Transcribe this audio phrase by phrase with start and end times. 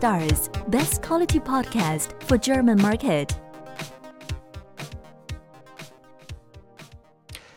[0.00, 3.36] Stars, best quality podcast for German market.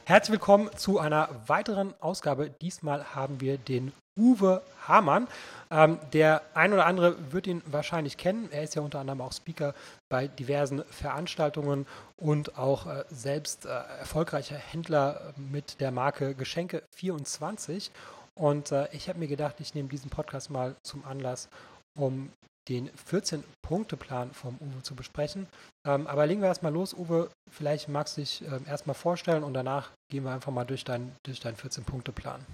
[0.03, 2.49] Herzlich willkommen zu einer weiteren Ausgabe.
[2.49, 5.29] Diesmal haben wir den Uwe Hamann.
[5.71, 8.49] Ähm, der ein oder andere wird ihn wahrscheinlich kennen.
[8.51, 9.73] Er ist ja unter anderem auch Speaker
[10.09, 11.87] bei diversen Veranstaltungen
[12.17, 17.89] und auch äh, selbst äh, erfolgreicher Händler mit der Marke Geschenke 24.
[18.35, 21.49] Und äh, ich habe mir gedacht, ich nehme diesen Podcast mal zum Anlass,
[21.97, 22.29] um
[22.69, 25.47] den 14-Punkte-Plan vom Uwe zu besprechen.
[25.85, 27.29] Ähm, aber legen wir erstmal los, Uwe.
[27.51, 31.11] Vielleicht magst du dich äh, erstmal vorstellen und danach gehen wir einfach mal durch, dein,
[31.23, 32.45] durch deinen 14-Punkte-Plan.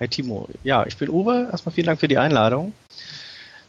[0.00, 0.48] Hi Timo.
[0.62, 1.48] Ja, ich bin Uwe.
[1.50, 2.72] Erstmal vielen Dank für die Einladung.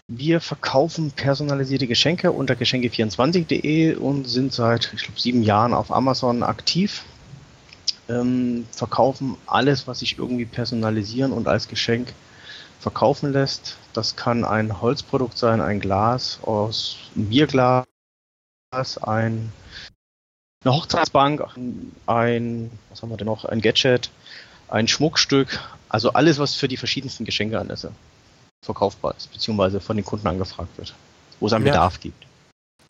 [0.08, 6.44] Wir verkaufen personalisierte Geschenke unter geschenke24.de und sind seit, ich glaube, sieben Jahren auf Amazon
[6.44, 7.04] aktiv
[8.10, 12.14] ähm, verkaufen alles, was sich irgendwie personalisieren und als Geschenk
[12.84, 13.78] verkaufen lässt.
[13.94, 17.86] Das kann ein Holzprodukt sein, ein Glas aus Bierglas,
[19.02, 19.52] ein,
[20.64, 21.44] eine Hochzeitsbank,
[22.06, 24.12] ein, was haben wir denn noch, ein Gadget,
[24.68, 27.92] ein Schmuckstück, also alles, was für die verschiedensten Geschenkeanlässe
[28.64, 30.94] verkaufbar ist, beziehungsweise von den Kunden angefragt wird,
[31.40, 31.74] wo es einen ja.
[31.74, 32.26] Bedarf gibt.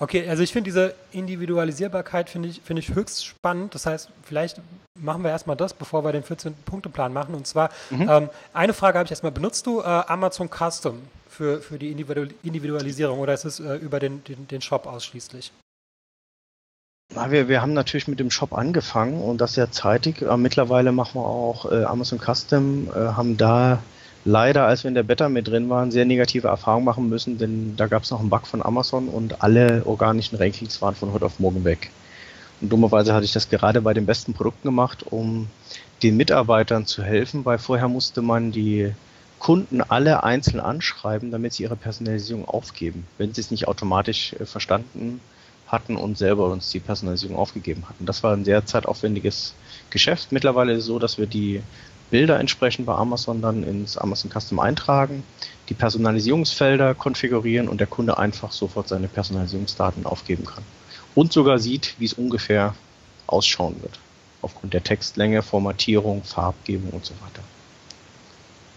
[0.03, 3.73] Okay, also ich finde diese Individualisierbarkeit finde ich, find ich höchst spannend.
[3.73, 4.59] Das heißt, vielleicht
[4.99, 7.33] machen wir erstmal das, bevor wir den 14-Punkte-Plan machen.
[7.33, 8.09] Und zwar, mhm.
[8.09, 13.19] ähm, eine Frage habe ich erstmal, benutzt du äh, Amazon Custom für, für die Individualisierung
[13.19, 15.53] oder ist es äh, über den, den, den Shop ausschließlich?
[17.15, 20.21] Na, wir, wir haben natürlich mit dem Shop angefangen und das sehr zeitig.
[20.23, 23.81] Aber mittlerweile machen wir auch äh, Amazon Custom, äh, haben da
[24.25, 27.75] leider, als wir in der Beta mit drin waren, sehr negative Erfahrungen machen müssen, denn
[27.75, 31.25] da gab es noch einen Bug von Amazon und alle organischen Rankings waren von heute
[31.25, 31.91] auf morgen weg.
[32.61, 35.47] Und dummerweise hatte ich das gerade bei den besten Produkten gemacht, um
[36.02, 38.93] den Mitarbeitern zu helfen, weil vorher musste man die
[39.39, 44.45] Kunden alle einzeln anschreiben, damit sie ihre Personalisierung aufgeben, wenn sie es nicht automatisch äh,
[44.45, 45.19] verstanden
[45.67, 48.05] hatten und selber uns die Personalisierung aufgegeben hatten.
[48.05, 49.53] Das war ein sehr zeitaufwendiges
[49.89, 50.31] Geschäft.
[50.31, 51.61] Mittlerweile ist es so, dass wir die
[52.13, 55.23] Bilder entsprechend bei Amazon dann ins Amazon Custom eintragen,
[55.67, 60.63] die Personalisierungsfelder konfigurieren und der Kunde einfach sofort seine Personalisierungsdaten aufgeben kann.
[61.15, 62.75] Und sogar sieht, wie es ungefähr
[63.25, 63.99] ausschauen wird.
[64.43, 67.41] Aufgrund der Textlänge, Formatierung, Farbgebung und so weiter.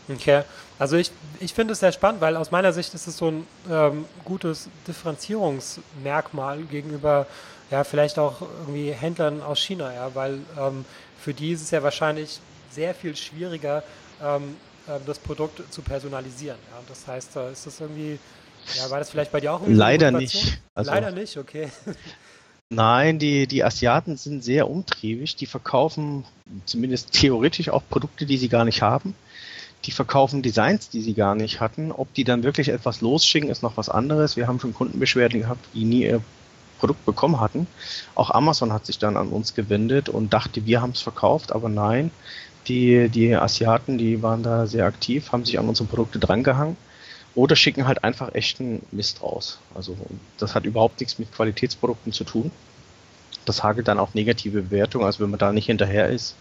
[0.09, 0.43] Okay,
[0.79, 3.47] also ich, ich finde es sehr spannend, weil aus meiner Sicht ist es so ein
[3.71, 7.27] ähm, gutes Differenzierungsmerkmal gegenüber
[7.71, 10.87] ja vielleicht auch irgendwie Händlern aus China, ja, weil ähm,
[11.21, 12.41] für die ist es ja wahrscheinlich
[12.77, 13.83] sehr viel schwieriger,
[14.23, 14.55] ähm,
[14.87, 16.59] äh, das Produkt zu personalisieren.
[16.71, 16.79] Ja?
[16.89, 18.19] Das heißt, äh, ist das irgendwie,
[18.77, 20.61] ja, war das vielleicht bei dir auch Leider nicht.
[20.75, 21.69] Also, Leider nicht, okay.
[22.69, 25.37] Nein, die, die Asiaten sind sehr umtriebig.
[25.37, 26.25] Die verkaufen
[26.65, 29.15] zumindest theoretisch auch Produkte, die sie gar nicht haben.
[29.85, 31.93] Die verkaufen Designs, die sie gar nicht hatten.
[31.93, 34.37] Ob die dann wirklich etwas losschicken, ist noch was anderes.
[34.37, 36.23] Wir haben schon Kundenbeschwerden gehabt, die nie ihr
[36.79, 37.67] Produkt bekommen hatten.
[38.15, 41.69] Auch Amazon hat sich dann an uns gewendet und dachte, wir haben es verkauft, aber
[41.69, 42.11] nein,
[42.69, 46.77] die, die Asiaten, die waren da sehr aktiv, haben sich an unsere Produkte drangehangen
[47.35, 49.59] oder schicken halt einfach echten Mist raus.
[49.75, 49.97] Also
[50.39, 52.51] das hat überhaupt nichts mit Qualitätsprodukten zu tun.
[53.45, 55.05] Das hagelt dann auch negative Bewertungen.
[55.05, 56.35] Also wenn man da nicht hinterher ist,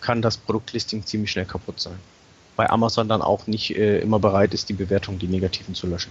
[0.00, 1.98] kann das Produktlisting ziemlich schnell kaputt sein.
[2.56, 6.10] Bei Amazon dann auch nicht äh, immer bereit ist, die Bewertungen, die negativen zu löschen.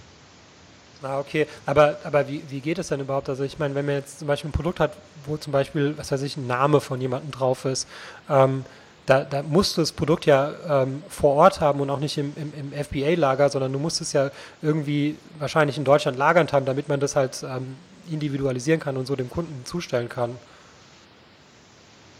[1.03, 1.45] Ah, okay.
[1.65, 3.29] Aber, aber wie, wie geht es denn überhaupt?
[3.29, 4.93] Also ich meine, wenn man jetzt zum Beispiel ein Produkt hat,
[5.25, 7.87] wo zum Beispiel, was weiß ich, ein Name von jemandem drauf ist,
[8.29, 8.65] ähm,
[9.05, 12.33] da, da musst du das Produkt ja ähm, vor Ort haben und auch nicht im,
[12.35, 16.89] im, im FBA-Lager, sondern du musst es ja irgendwie wahrscheinlich in Deutschland lagernd haben, damit
[16.89, 17.75] man das halt ähm,
[18.09, 20.31] individualisieren kann und so dem Kunden zustellen kann.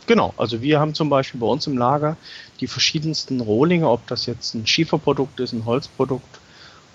[0.07, 2.15] Genau, also wir haben zum Beispiel bei uns im Lager
[2.59, 6.39] die verschiedensten Rohlinge, ob das jetzt ein Schieferprodukt ist, ein Holzprodukt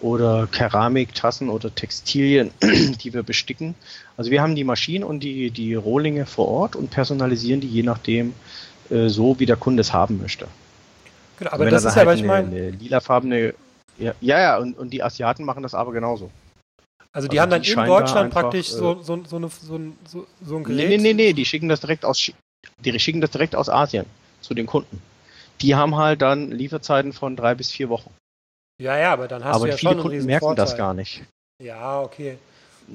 [0.00, 3.74] oder Keramik, Tassen oder Textilien, die wir besticken.
[4.16, 7.82] Also wir haben die Maschinen und die, die Rohlinge vor Ort und personalisieren die je
[7.82, 8.32] nachdem,
[8.90, 10.46] äh, so, wie der Kunde es haben möchte.
[11.38, 12.48] Genau, aber das ist ja, halt was ich meine.
[12.48, 13.54] Eine lilafarbene,
[13.98, 16.30] ja, ja, und, und die Asiaten machen das aber genauso.
[17.12, 19.48] Also die also haben dann die in Deutschland einfach, praktisch so, äh, so, so, eine,
[19.48, 20.88] so, ein, so, so ein Gerät?
[20.88, 22.30] Nee, nee, nee, die schicken das direkt aus,
[22.78, 24.06] die schicken das direkt aus Asien
[24.40, 25.02] zu den Kunden.
[25.60, 28.10] Die haben halt dann Lieferzeiten von drei bis vier Wochen.
[28.80, 30.64] Ja, ja, aber dann hast aber du ja viele schon Kunden merken Vorteil.
[30.64, 31.22] das gar nicht.
[31.62, 32.38] Ja, okay.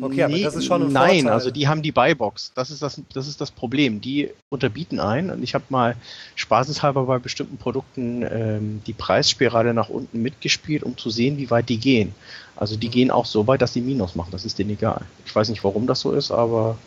[0.02, 1.34] Okay, nee, aber das ist schon ein Nein, Vorteil.
[1.34, 2.52] also die haben die Buybox.
[2.56, 4.02] Das ist das, das ist das Problem.
[4.02, 5.96] Die unterbieten ein und ich habe mal
[6.36, 11.70] spaßeshalber bei bestimmten Produkten ähm, die Preisspirale nach unten mitgespielt, um zu sehen, wie weit
[11.70, 12.14] die gehen.
[12.56, 12.92] Also die mhm.
[12.92, 14.32] gehen auch so weit, dass sie Minus machen.
[14.32, 15.02] Das ist denen egal.
[15.26, 16.78] Ich weiß nicht, warum das so ist, aber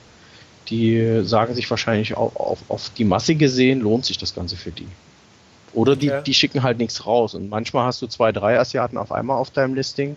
[0.69, 4.71] die sagen sich wahrscheinlich auf, auf, auf die Masse gesehen lohnt sich das Ganze für
[4.71, 4.89] die.
[5.73, 7.35] Oder die, die schicken halt nichts raus.
[7.35, 10.17] Und manchmal hast du zwei, drei Asiaten auf einmal auf deinem Listing.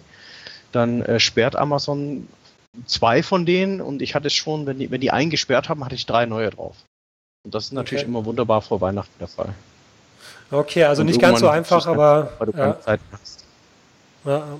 [0.71, 2.27] Dann äh, sperrt Amazon
[2.85, 5.83] zwei von denen und ich hatte es schon, wenn die, wenn die einen gesperrt haben,
[5.83, 6.75] hatte ich drei neue drauf.
[7.43, 8.09] Und das ist natürlich okay.
[8.09, 9.53] immer wunderbar vor Weihnachten der Fall.
[10.51, 12.33] Okay, also und nicht ganz so einfach, aber.
[12.37, 12.79] Weil du ja.
[12.81, 13.45] Zeit hast.
[14.25, 14.59] Ja.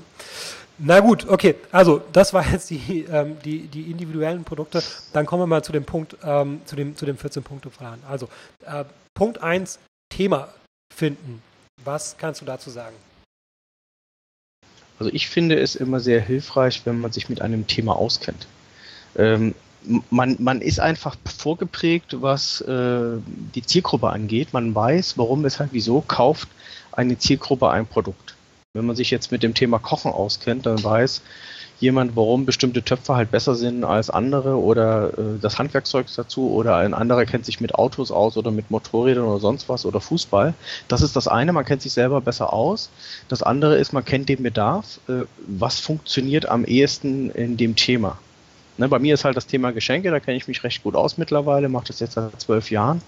[0.83, 1.55] Na gut, okay.
[1.71, 4.81] Also das war jetzt die, ähm, die, die individuellen Produkte.
[5.13, 7.99] Dann kommen wir mal zu dem Punkt, ähm, zu dem, zu dem 14-Punkte-Plan.
[8.09, 8.29] Also
[8.65, 9.77] äh, Punkt 1,
[10.09, 10.47] Thema
[10.91, 11.43] finden.
[11.83, 12.95] Was kannst du dazu sagen?
[15.01, 18.45] Also ich finde es immer sehr hilfreich, wenn man sich mit einem Thema auskennt.
[19.15, 19.55] Ähm,
[20.11, 23.17] man, man ist einfach vorgeprägt, was äh,
[23.55, 24.53] die Zielgruppe angeht.
[24.53, 26.49] Man weiß, warum, weshalb, wieso kauft
[26.91, 28.35] eine Zielgruppe ein Produkt.
[28.75, 31.23] Wenn man sich jetzt mit dem Thema Kochen auskennt, dann weiß
[31.81, 36.77] jemand, warum bestimmte Töpfe halt besser sind als andere oder äh, das Handwerkzeug dazu oder
[36.77, 40.53] ein anderer kennt sich mit Autos aus oder mit Motorrädern oder sonst was oder Fußball.
[40.87, 42.89] Das ist das eine, man kennt sich selber besser aus.
[43.27, 48.17] Das andere ist, man kennt den Bedarf, äh, was funktioniert am ehesten in dem Thema.
[48.77, 51.17] Ne, bei mir ist halt das Thema Geschenke, da kenne ich mich recht gut aus
[51.17, 53.01] mittlerweile, mache das jetzt seit zwölf Jahren.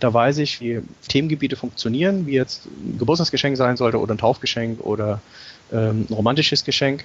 [0.00, 4.80] Da weiß ich, wie Themengebiete funktionieren, wie jetzt ein Geburtstagsgeschenk sein sollte oder ein Taufgeschenk
[4.80, 5.20] oder
[5.72, 7.04] ähm, ein romantisches Geschenk.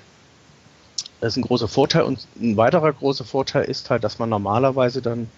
[1.22, 5.02] Das ist ein großer Vorteil und ein weiterer großer Vorteil ist halt, dass man normalerweise
[5.02, 5.30] dann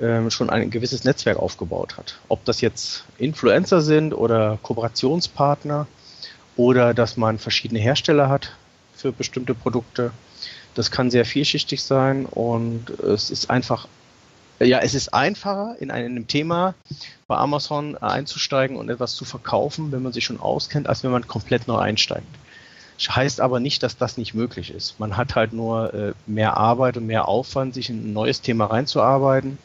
[0.00, 2.18] ähm, schon ein gewisses Netzwerk aufgebaut hat.
[2.28, 5.86] Ob das jetzt Influencer sind oder Kooperationspartner
[6.56, 8.52] oder dass man verschiedene Hersteller hat
[8.96, 10.12] für bestimmte Produkte.
[10.74, 13.86] Das kann sehr vielschichtig sein und es ist einfach
[14.64, 16.74] ja, es ist einfacher, in einem Thema
[17.26, 21.26] bei Amazon einzusteigen und etwas zu verkaufen, wenn man sich schon auskennt, als wenn man
[21.26, 22.26] komplett neu einsteigt.
[23.08, 25.00] Heißt aber nicht, dass das nicht möglich ist.
[25.00, 28.66] Man hat halt nur äh, mehr Arbeit und mehr Aufwand, sich in ein neues Thema
[28.66, 29.58] reinzuarbeiten.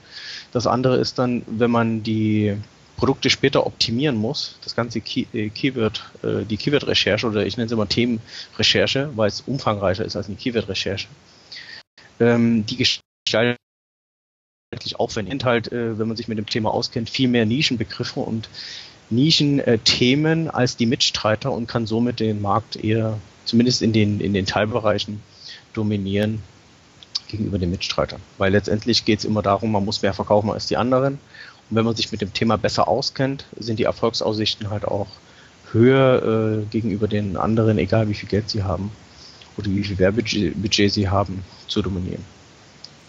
[0.51, 2.57] Das andere ist dann, wenn man die
[2.95, 7.67] Produkte später optimieren muss, das ganze Key äh, Keyword, äh, die Keyword-Recherche oder ich nenne
[7.67, 11.07] es immer Themenrecherche, weil es umfangreicher ist als eine Keyword-Recherche.
[12.19, 13.57] Ähm, die gestaltet
[14.99, 15.43] aufwendig.
[15.43, 18.49] Halt, äh, wenn man sich mit dem Thema auskennt, viel mehr Nischenbegriffe und
[19.09, 24.45] Nischenthemen als die Mitstreiter und kann somit den Markt eher, zumindest in den, in den
[24.45, 25.21] Teilbereichen,
[25.73, 26.41] dominieren
[27.27, 28.21] gegenüber den Mitstreitern.
[28.37, 31.19] Weil letztendlich geht es immer darum, man muss mehr verkaufen als die anderen.
[31.69, 35.07] Und wenn man sich mit dem Thema besser auskennt, sind die Erfolgsaussichten halt auch
[35.71, 38.91] höher äh, gegenüber den anderen, egal wie viel Geld sie haben
[39.57, 42.23] oder wie viel Werbebudget sie haben, zu dominieren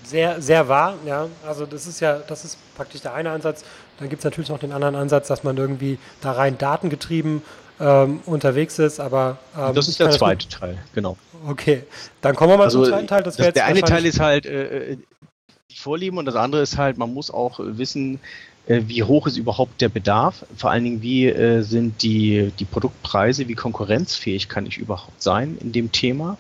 [0.09, 1.29] sehr, sehr wahr, ja.
[1.47, 3.65] Also das ist ja, das ist praktisch der eine Ansatz.
[3.99, 7.43] Dann gibt es natürlich noch den anderen Ansatz, dass man irgendwie da rein datengetrieben
[7.81, 11.17] ähm, unterwegs ist, aber ähm, das ist der zweite Teil, genau.
[11.47, 11.85] Okay,
[12.21, 13.23] dann kommen wir mal also, zum zweiten Teil.
[13.23, 14.97] Das das, der eine Teil ist halt äh, äh,
[15.71, 18.21] die Vorlieben und das andere ist halt, man muss auch wissen,
[18.67, 22.65] äh, wie hoch ist überhaupt der Bedarf, vor allen Dingen, wie äh, sind die, die
[22.65, 26.37] Produktpreise, wie konkurrenzfähig kann ich überhaupt sein in dem Thema?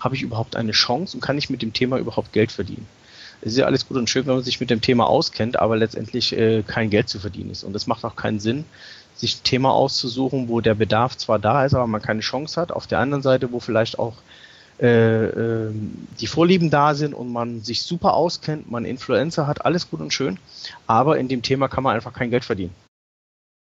[0.00, 2.86] Habe ich überhaupt eine Chance und kann ich mit dem Thema überhaupt Geld verdienen?
[3.40, 5.76] Es ist ja alles gut und schön, wenn man sich mit dem Thema auskennt, aber
[5.76, 7.64] letztendlich äh, kein Geld zu verdienen ist.
[7.64, 8.64] Und es macht auch keinen Sinn,
[9.14, 12.72] sich ein Thema auszusuchen, wo der Bedarf zwar da ist, aber man keine Chance hat.
[12.72, 14.14] Auf der anderen Seite, wo vielleicht auch
[14.80, 15.72] äh, äh,
[16.20, 20.12] die Vorlieben da sind und man sich super auskennt, man Influencer hat, alles gut und
[20.12, 20.38] schön,
[20.86, 22.74] aber in dem Thema kann man einfach kein Geld verdienen.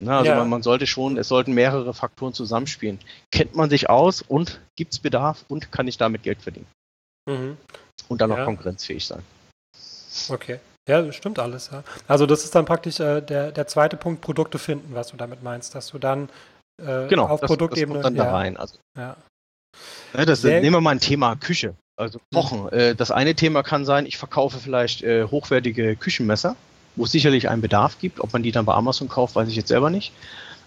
[0.00, 0.38] Na, also ja.
[0.38, 3.00] man, man, sollte schon, es sollten mehrere Faktoren zusammenspielen.
[3.32, 6.66] Kennt man sich aus und gibt es Bedarf und kann ich damit Geld verdienen?
[7.28, 7.56] Mhm.
[8.08, 8.40] Und dann ja.
[8.40, 9.22] auch konkurrenzfähig sein.
[10.30, 10.60] Okay.
[10.88, 11.84] Ja, das stimmt alles, ja.
[12.06, 15.42] Also das ist dann praktisch äh, der, der zweite Punkt, Produkte finden, was du damit
[15.42, 16.30] meinst, dass du dann
[16.80, 17.98] äh, genau, auf das, Produktebene.
[17.98, 18.56] Das kommt dann ja, da rein.
[18.56, 19.16] Also, ja.
[20.14, 21.74] ja das, Sehr nehmen wir mal ein Thema Küche.
[21.98, 22.62] Also Kochen.
[22.62, 22.68] Mhm.
[22.72, 26.56] Äh, das eine Thema kann sein, ich verkaufe vielleicht äh, hochwertige Küchenmesser,
[26.96, 28.20] wo es sicherlich einen Bedarf gibt.
[28.20, 30.12] Ob man die dann bei Amazon kauft, weiß ich jetzt selber nicht.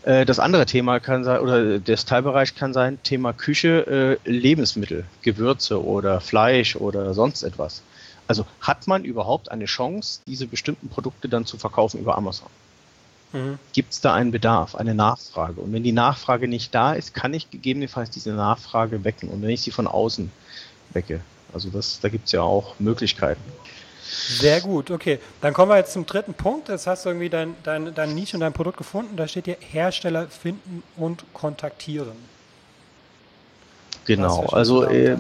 [0.04, 5.06] Äh, das andere Thema kann sein, oder das Teilbereich kann sein, Thema Küche, äh, Lebensmittel,
[5.22, 7.82] Gewürze oder Fleisch oder sonst etwas.
[8.32, 12.48] Also hat man überhaupt eine Chance, diese bestimmten Produkte dann zu verkaufen über Amazon?
[13.34, 13.60] Mhm.
[13.74, 15.60] Gibt es da einen Bedarf, eine Nachfrage?
[15.60, 19.28] Und wenn die Nachfrage nicht da ist, kann ich gegebenenfalls diese Nachfrage wecken.
[19.28, 20.32] Und wenn ich sie von außen
[20.94, 21.20] wecke,
[21.54, 23.42] also das, da gibt es ja auch Möglichkeiten.
[24.10, 25.20] Sehr gut, okay.
[25.42, 26.70] Dann kommen wir jetzt zum dritten Punkt.
[26.70, 29.18] Jetzt hast du irgendwie dein, dein, dein Nische und dein Produkt gefunden.
[29.18, 32.16] Da steht hier Hersteller finden und kontaktieren.
[34.06, 35.18] Genau, also äh,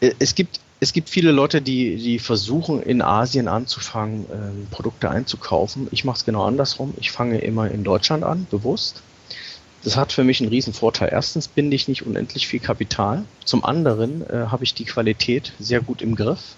[0.00, 5.88] es gibt es gibt viele Leute, die, die versuchen, in Asien anzufangen, äh, Produkte einzukaufen.
[5.90, 6.94] Ich mache es genau andersrum.
[6.98, 9.02] Ich fange immer in Deutschland an, bewusst.
[9.82, 11.08] Das hat für mich einen riesen Vorteil.
[11.10, 13.24] Erstens binde ich nicht unendlich viel Kapital.
[13.44, 16.56] Zum anderen äh, habe ich die Qualität sehr gut im Griff.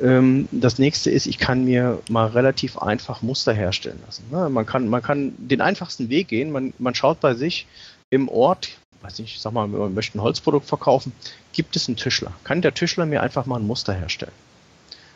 [0.00, 4.24] Ähm, das nächste ist, ich kann mir mal relativ einfach Muster herstellen lassen.
[4.30, 4.48] Ne?
[4.48, 6.52] Man, kann, man kann den einfachsten Weg gehen.
[6.52, 7.66] Man, man schaut bei sich
[8.10, 8.70] im Ort,
[9.02, 11.12] weiß nicht, ich sag mal, man möchte ein Holzprodukt verkaufen,
[11.52, 12.32] gibt es einen Tischler?
[12.44, 14.32] Kann der Tischler mir einfach mal ein Muster herstellen?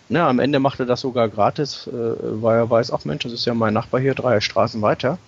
[0.08, 3.32] Ne, am Ende macht er das sogar gratis, äh, weil er weiß, ach Mensch, das
[3.32, 5.18] ist ja mein Nachbar hier drei Straßen weiter.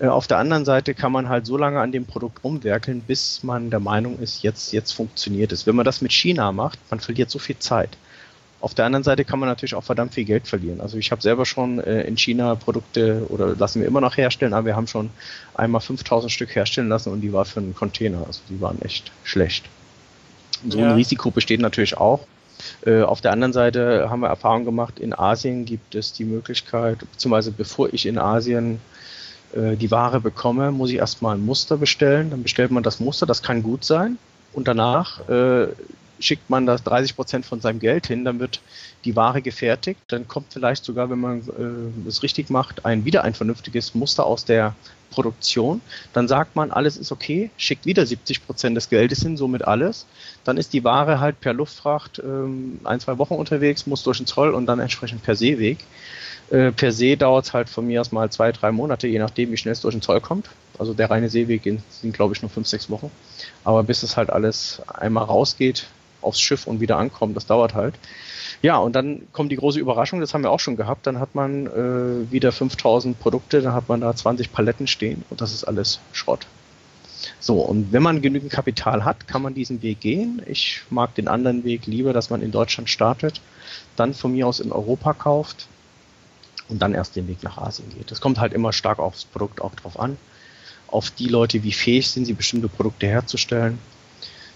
[0.00, 3.42] Äh, auf der anderen Seite kann man halt so lange an dem Produkt rumwerkeln, bis
[3.44, 5.66] man der Meinung ist, jetzt, jetzt funktioniert es.
[5.66, 7.96] Wenn man das mit China macht, man verliert so viel Zeit.
[8.60, 10.80] Auf der anderen Seite kann man natürlich auch verdammt viel Geld verlieren.
[10.80, 14.52] Also ich habe selber schon äh, in China Produkte oder lassen wir immer noch herstellen,
[14.52, 15.10] aber wir haben schon
[15.54, 18.26] einmal 5000 Stück herstellen lassen und die war für einen Container.
[18.26, 19.64] Also die waren echt schlecht.
[20.68, 20.88] So ja.
[20.88, 22.20] ein Risiko besteht natürlich auch.
[22.84, 26.98] Äh, auf der anderen Seite haben wir Erfahrung gemacht, in Asien gibt es die Möglichkeit,
[26.98, 28.80] beziehungsweise bevor ich in Asien
[29.54, 32.30] äh, die Ware bekomme, muss ich erstmal ein Muster bestellen.
[32.30, 34.18] Dann bestellt man das Muster, das kann gut sein.
[34.52, 35.68] Und danach äh,
[36.20, 38.60] schickt man das 30 Prozent von seinem Geld hin, dann wird
[39.04, 43.24] die Ware gefertigt, dann kommt vielleicht sogar, wenn man äh, es richtig macht, ein wieder
[43.24, 44.74] ein vernünftiges Muster aus der
[45.10, 45.80] Produktion.
[46.12, 50.06] Dann sagt man, alles ist okay, schickt wieder 70 Prozent des Geldes hin, somit alles.
[50.44, 54.26] Dann ist die Ware halt per Luftfracht ähm, ein, zwei Wochen unterwegs, muss durch den
[54.26, 55.78] Zoll und dann entsprechend per Seeweg.
[56.50, 59.52] Äh, per se dauert es halt von mir aus mal zwei, drei Monate, je nachdem,
[59.52, 60.48] wie schnell es durch den Zoll kommt.
[60.78, 63.10] Also der reine Seeweg sind, glaube ich, nur fünf, sechs Wochen.
[63.64, 65.86] Aber bis es halt alles einmal rausgeht,
[66.22, 67.36] aufs Schiff und wieder ankommt.
[67.36, 67.94] Das dauert halt.
[68.62, 71.06] Ja, und dann kommt die große Überraschung, das haben wir auch schon gehabt.
[71.06, 75.40] Dann hat man äh, wieder 5000 Produkte, dann hat man da 20 Paletten stehen und
[75.40, 76.46] das ist alles Schrott.
[77.38, 80.42] So, und wenn man genügend Kapital hat, kann man diesen Weg gehen.
[80.46, 83.40] Ich mag den anderen Weg lieber, dass man in Deutschland startet,
[83.96, 85.66] dann von mir aus in Europa kauft
[86.68, 88.10] und dann erst den Weg nach Asien geht.
[88.10, 90.16] Das kommt halt immer stark aufs Produkt auch drauf an.
[90.86, 93.78] Auf die Leute, wie fähig sind sie, bestimmte Produkte herzustellen.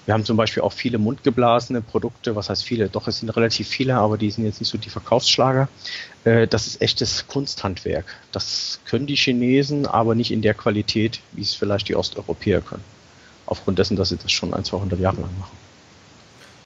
[0.06, 2.88] Wir haben zum Beispiel auch viele mundgeblasene Produkte, was heißt viele?
[2.88, 5.68] Doch, es sind relativ viele, aber die sind jetzt nicht so die Verkaufsschlager.
[6.25, 8.04] Äh, das ist echtes Kunsthandwerk.
[8.30, 12.84] Das können die Chinesen, aber nicht in der Qualität, wie es vielleicht die Osteuropäer können.
[13.46, 15.56] Aufgrund dessen, dass sie das schon ein, 200 Jahre lang machen.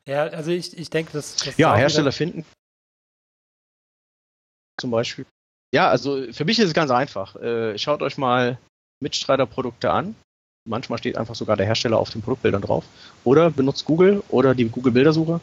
[0.07, 1.37] Ja, also ich, ich denke, dass.
[1.37, 2.45] dass ja, Hersteller finden.
[4.80, 5.26] Zum Beispiel.
[5.75, 7.37] Ja, also für mich ist es ganz einfach.
[7.37, 8.59] Äh, schaut euch mal
[9.00, 10.16] Mitstreiterprodukte an.
[10.69, 12.85] Manchmal steht einfach sogar der Hersteller auf den Produktbildern drauf.
[13.25, 15.41] Oder benutzt Google oder die Google Bildersuche.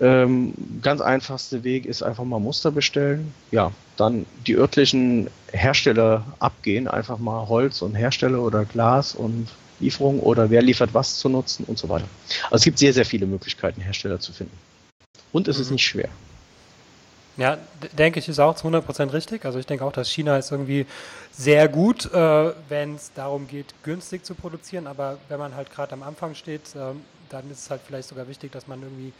[0.00, 3.32] Ähm, ganz einfachste Weg ist einfach mal Muster bestellen.
[3.50, 9.48] Ja, dann die örtlichen Hersteller abgehen, einfach mal Holz und Hersteller oder Glas und
[9.80, 12.06] Lieferung oder wer liefert was zu nutzen und so weiter.
[12.44, 14.56] Also es gibt sehr, sehr viele Möglichkeiten, Hersteller zu finden.
[15.32, 15.74] Und es ist mhm.
[15.74, 16.08] nicht schwer.
[17.36, 17.58] Ja,
[17.98, 19.44] denke ich, ist auch zu 100% richtig.
[19.44, 20.86] Also ich denke auch, dass China ist irgendwie
[21.32, 24.86] sehr gut, äh, wenn es darum geht, günstig zu produzieren.
[24.86, 26.94] Aber wenn man halt gerade am Anfang steht, äh,
[27.30, 29.12] dann ist es halt vielleicht sogar wichtig, dass man irgendwie,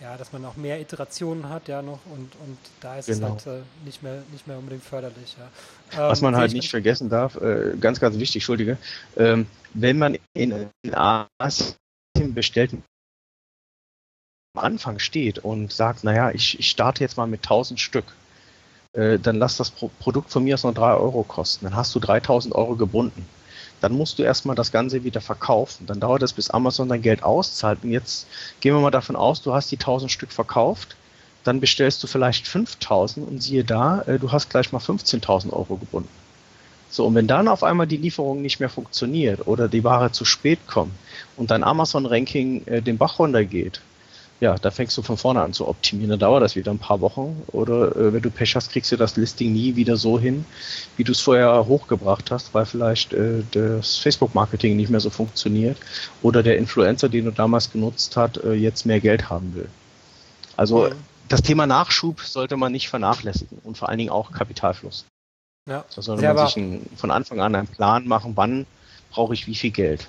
[0.00, 1.98] ja, dass man auch mehr Iterationen hat, ja, noch.
[2.06, 3.36] Und, und da ist genau.
[3.36, 6.08] es halt äh, nicht, mehr, nicht mehr unbedingt förderlich, ja.
[6.08, 8.78] Was man ähm, halt nicht vergessen darf, äh, ganz, ganz wichtig, Entschuldige,
[9.16, 11.74] ähm, wenn man in, Asien
[12.34, 12.72] bestellt
[14.54, 18.04] Anfang steht und sagt, naja, ich, ich starte jetzt mal mit 1000 Stück,
[18.92, 21.64] äh, dann lass das Pro Produkt von mir aus nur 3 Euro kosten.
[21.64, 23.26] Dann hast du 3000 Euro gebunden.
[23.80, 25.86] Dann musst du erstmal das Ganze wieder verkaufen.
[25.86, 27.78] Dann dauert es, bis Amazon dein Geld auszahlt.
[27.82, 28.26] Und jetzt
[28.60, 30.96] gehen wir mal davon aus, du hast die 1000 Stück verkauft.
[31.44, 35.76] Dann bestellst du vielleicht 5000 und siehe da, äh, du hast gleich mal 15.000 Euro
[35.76, 36.10] gebunden.
[36.90, 40.26] So, und wenn dann auf einmal die Lieferung nicht mehr funktioniert oder die Ware zu
[40.26, 40.92] spät kommt
[41.38, 43.80] und dein Amazon-Ranking äh, den Bach runtergeht,
[44.42, 46.10] ja, da fängst du von vorne an zu optimieren.
[46.10, 47.40] Da dauert das wieder ein paar Wochen.
[47.52, 50.44] Oder äh, wenn du Pech hast, kriegst du das Listing nie wieder so hin,
[50.96, 55.78] wie du es vorher hochgebracht hast, weil vielleicht äh, das Facebook-Marketing nicht mehr so funktioniert
[56.22, 59.68] oder der Influencer, den du damals genutzt hast, äh, jetzt mehr Geld haben will.
[60.56, 60.94] Also mhm.
[61.28, 65.04] das Thema Nachschub sollte man nicht vernachlässigen und vor allen Dingen auch Kapitalfluss.
[65.68, 65.84] Ja.
[65.94, 68.66] Da sollte man sich ein, von Anfang an einen Plan machen, wann
[69.12, 70.08] brauche ich wie viel Geld.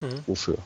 [0.00, 0.18] Mhm.
[0.26, 0.58] Wofür.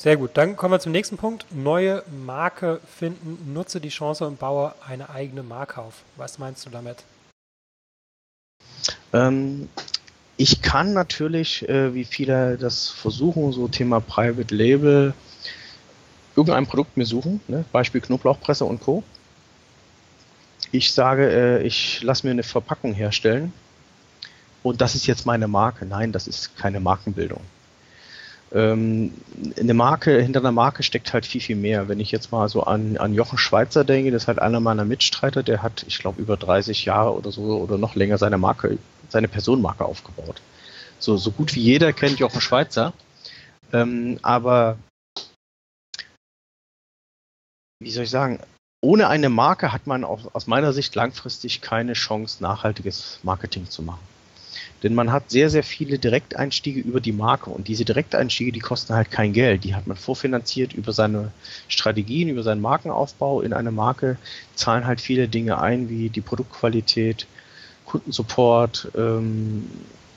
[0.00, 0.30] Sehr gut.
[0.32, 1.44] Dann kommen wir zum nächsten Punkt.
[1.50, 3.52] Neue Marke finden.
[3.52, 6.04] Nutze die Chance und baue eine eigene Marke auf.
[6.16, 7.04] Was meinst du damit?
[9.12, 9.68] Ähm,
[10.38, 15.12] ich kann natürlich, äh, wie viele das versuchen, so Thema Private Label,
[16.34, 17.42] irgendein Produkt mir suchen.
[17.46, 17.66] Ne?
[17.70, 19.02] Beispiel Knoblauchpresse und Co.
[20.72, 23.52] Ich sage, äh, ich lasse mir eine Verpackung herstellen
[24.62, 25.84] und das ist jetzt meine Marke.
[25.84, 27.42] Nein, das ist keine Markenbildung
[28.52, 29.12] ähm,
[29.58, 31.88] eine Marke, hinter einer Marke steckt halt viel, viel mehr.
[31.88, 34.84] Wenn ich jetzt mal so an, an Jochen Schweizer denke, das ist halt einer meiner
[34.84, 38.78] Mitstreiter, der hat, ich glaube, über 30 Jahre oder so oder noch länger seine Marke,
[39.08, 40.40] seine Personenmarke aufgebaut.
[40.98, 42.92] So, so gut wie jeder kennt Jochen Schweizer.
[43.72, 44.78] Ähm, aber
[47.78, 48.40] wie soll ich sagen,
[48.82, 53.82] ohne eine Marke hat man auch aus meiner Sicht langfristig keine Chance, nachhaltiges Marketing zu
[53.82, 54.09] machen.
[54.82, 58.94] Denn man hat sehr, sehr viele Direkteinstiege über die Marke und diese Direkteinstiege, die kosten
[58.94, 59.64] halt kein Geld.
[59.64, 61.32] Die hat man vorfinanziert über seine
[61.68, 63.42] Strategien, über seinen Markenaufbau.
[63.42, 64.16] In eine Marke
[64.54, 67.26] zahlen halt viele Dinge ein, wie die Produktqualität,
[67.84, 69.66] Kundensupport, ähm,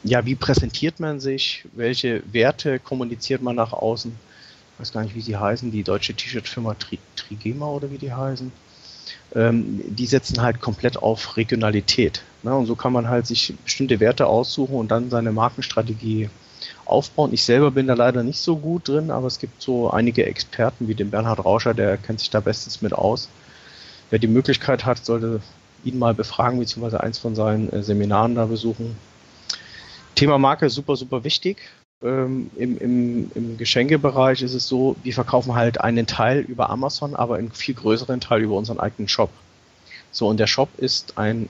[0.04, 4.20] ja, wie präsentiert man sich, welche Werte kommuniziert man nach außen
[4.74, 8.12] ich weiß gar nicht, wie sie heißen, die deutsche T-Shirt-Firma Tri Trigema oder wie die
[8.12, 8.52] heißen,
[9.36, 12.22] ähm, die setzen halt komplett auf Regionalität.
[12.44, 12.56] Ne?
[12.56, 16.30] Und so kann man halt sich bestimmte Werte aussuchen und dann seine Markenstrategie
[16.86, 17.34] aufbauen.
[17.34, 20.88] Ich selber bin da leider nicht so gut drin, aber es gibt so einige Experten
[20.88, 23.30] wie den Bernhard Rauscher, der kennt sich da bestens mit aus.
[24.10, 25.42] Wer die Möglichkeit hat, sollte
[25.84, 28.96] ihn mal befragen, beziehungsweise eins von seinen äh, Seminaren da besuchen.
[30.16, 31.58] Thema Marke ist super, super wichtig
[32.04, 37.16] ähm, im, im, im Geschenkebereich ist es so, wir verkaufen halt einen Teil über Amazon,
[37.16, 39.30] aber einen viel größeren Teil über unseren eigenen Shop.
[40.12, 41.50] So, und der Shop ist ein,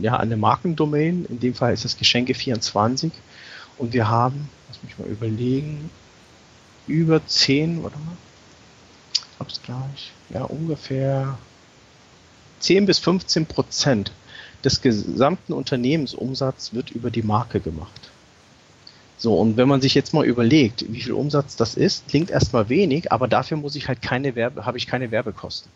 [0.00, 1.24] ja, eine Markendomain.
[1.26, 3.12] In dem Fall ist es Geschenke24.
[3.78, 5.90] Und wir haben, lass mich mal überlegen,
[6.86, 8.16] über 10, warte mal,
[9.38, 11.38] hab's gleich, ja, ungefähr
[12.58, 14.12] 10 bis 15 Prozent
[14.64, 18.10] des gesamten Unternehmensumsatzes wird über die Marke gemacht.
[19.18, 22.68] So, und wenn man sich jetzt mal überlegt, wie viel Umsatz das ist, klingt erstmal
[22.68, 25.70] wenig, aber dafür muss ich halt keine Werbe, habe ich keine Werbekosten.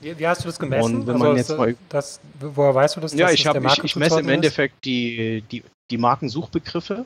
[0.00, 0.96] Wie, wie, hast du das gemessen?
[0.96, 3.12] Und wenn man also, jetzt mal, das, woher weißt du das?
[3.12, 7.04] Ja, ich, hab, ich, ich messe im Endeffekt die, die, die Markensuchbegriffe,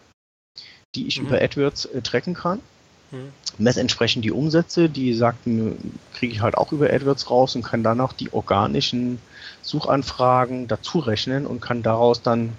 [0.94, 1.26] die ich mhm.
[1.26, 2.61] über AdWords äh, tracken kann.
[3.11, 3.32] Mhm.
[3.58, 7.82] Messe entsprechend die Umsätze, die sagten, kriege ich halt auch über AdWords raus und kann
[7.82, 9.18] dann auch die organischen
[9.62, 12.52] Suchanfragen dazu rechnen und kann daraus dann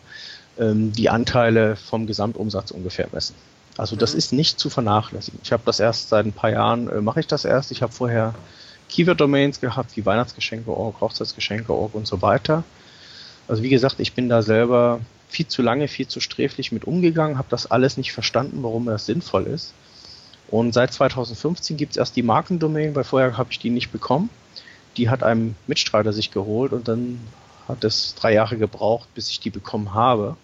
[0.60, 3.36] ähm, die Anteile vom Gesamtumsatz ungefähr messen.
[3.78, 4.18] Also das mhm.
[4.18, 5.40] ist nicht zu vernachlässigen.
[5.44, 7.72] Ich habe das erst seit ein paar Jahren, äh, mache ich das erst.
[7.72, 8.34] Ich habe vorher
[8.90, 12.64] Keyword-Domains gehabt, wie Weihnachtsgeschenke.org, Hochzeitsgeschenke.org und so weiter.
[13.48, 15.00] Also wie gesagt, ich bin da selber
[15.30, 19.06] viel zu lange, viel zu sträflich mit umgegangen, habe das alles nicht verstanden, warum das
[19.06, 19.74] sinnvoll ist.
[20.50, 24.30] Und seit 2015 gibt es erst die Markendomain, weil vorher habe ich die nicht bekommen.
[24.96, 27.20] Die hat einem Mitstreiter sich geholt und dann
[27.68, 30.38] hat es drei Jahre gebraucht, bis ich die bekommen habe.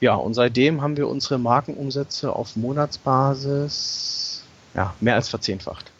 [0.00, 5.90] Ja, und seitdem haben wir unsere Markenumsätze auf Monatsbasis ja, mehr als verzehnfacht.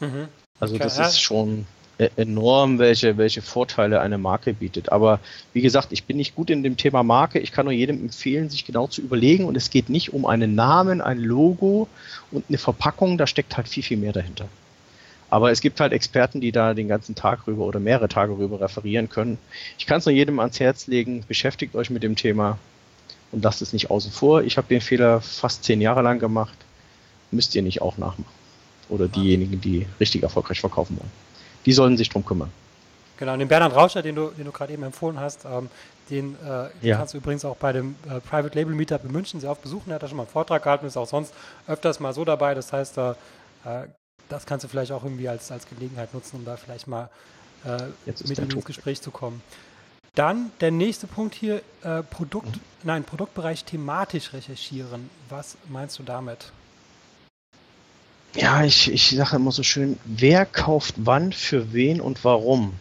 [0.00, 0.28] Mhm.
[0.60, 0.84] Also okay.
[0.84, 1.66] das ist schon
[1.98, 4.90] e-, enorm, welche, welche Vorteile eine Marke bietet.
[4.90, 5.20] Aber
[5.52, 7.38] wie gesagt, ich bin nicht gut in dem Thema Marke.
[7.38, 9.44] Ich kann nur jedem empfehlen, sich genau zu überlegen.
[9.44, 11.88] Und es geht nicht um einen Namen, ein Logo
[12.32, 13.18] und eine Verpackung.
[13.18, 14.48] Da steckt halt viel, viel mehr dahinter.
[15.30, 18.60] Aber es gibt halt Experten, die da den ganzen Tag rüber oder mehrere Tage rüber
[18.60, 19.38] referieren können.
[19.78, 21.22] Ich kann es nur jedem ans Herz legen.
[21.28, 22.58] Beschäftigt euch mit dem Thema
[23.32, 24.42] und lasst es nicht außen vor.
[24.42, 26.56] Ich habe den Fehler fast zehn Jahre lang gemacht.
[27.30, 28.32] Müsst ihr nicht auch nachmachen.
[28.88, 31.10] Oder diejenigen, die richtig erfolgreich verkaufen wollen.
[31.66, 32.50] Die sollen sich drum kümmern.
[33.18, 35.68] Genau, und den Bernhard Rauscher, den du, den du gerade eben empfohlen hast, ähm,
[36.08, 36.96] den, äh, ja.
[36.96, 39.90] kannst du übrigens auch bei dem äh, Private Label Meetup in München sehr oft besuchen.
[39.90, 41.34] Er hat da schon mal einen Vortrag gehalten, ist auch sonst
[41.66, 42.54] öfters mal so dabei.
[42.54, 43.14] Das heißt, äh,
[44.28, 47.10] das kannst du vielleicht auch irgendwie als, als Gelegenheit nutzen, um da vielleicht mal
[47.64, 49.42] äh, mit ihm ins Gespräch zu kommen.
[50.18, 55.10] Dann der nächste Punkt hier, äh, Produkt, nein, Produktbereich thematisch recherchieren.
[55.28, 56.50] Was meinst du damit?
[58.34, 62.72] Ja, ich, ich sage immer so schön, wer kauft wann, für wen und warum?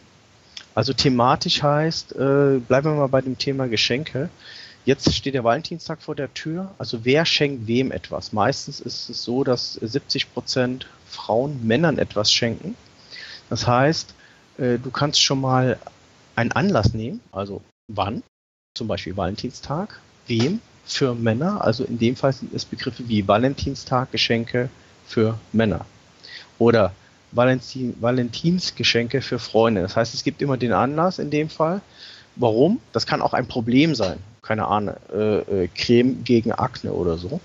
[0.74, 4.32] Also thematisch heißt, äh, bleiben wir mal bei dem Thema Geschenke.
[4.86, 6.74] Jetzt steht der Valentinstag vor der Tür.
[6.80, 8.34] Also wer schenkt wem etwas?
[8.34, 12.74] Meistens ist es so, dass 70 Prozent Frauen Männern etwas schenken.
[13.52, 14.16] Das heißt,
[14.58, 15.78] äh, du kannst schon mal
[16.38, 18.24] einen Anlass nehmen, also wann,
[18.78, 24.12] zum Beispiel Valentinstag, wem, für Männer, also in dem Fall sind es Begriffe wie Valentinstag,
[24.12, 24.70] Geschenke
[25.06, 25.86] für Männer.
[26.60, 26.94] Oder
[27.32, 29.82] Valentin, Valentinsgeschenke für Freunde.
[29.82, 31.82] Das heißt, es gibt immer den Anlass in dem Fall.
[32.38, 32.80] Warum?
[32.94, 34.20] Das kann auch ein Problem sein.
[34.42, 37.42] Keine Ahnung, äh, äh, Creme gegen Akne oder so.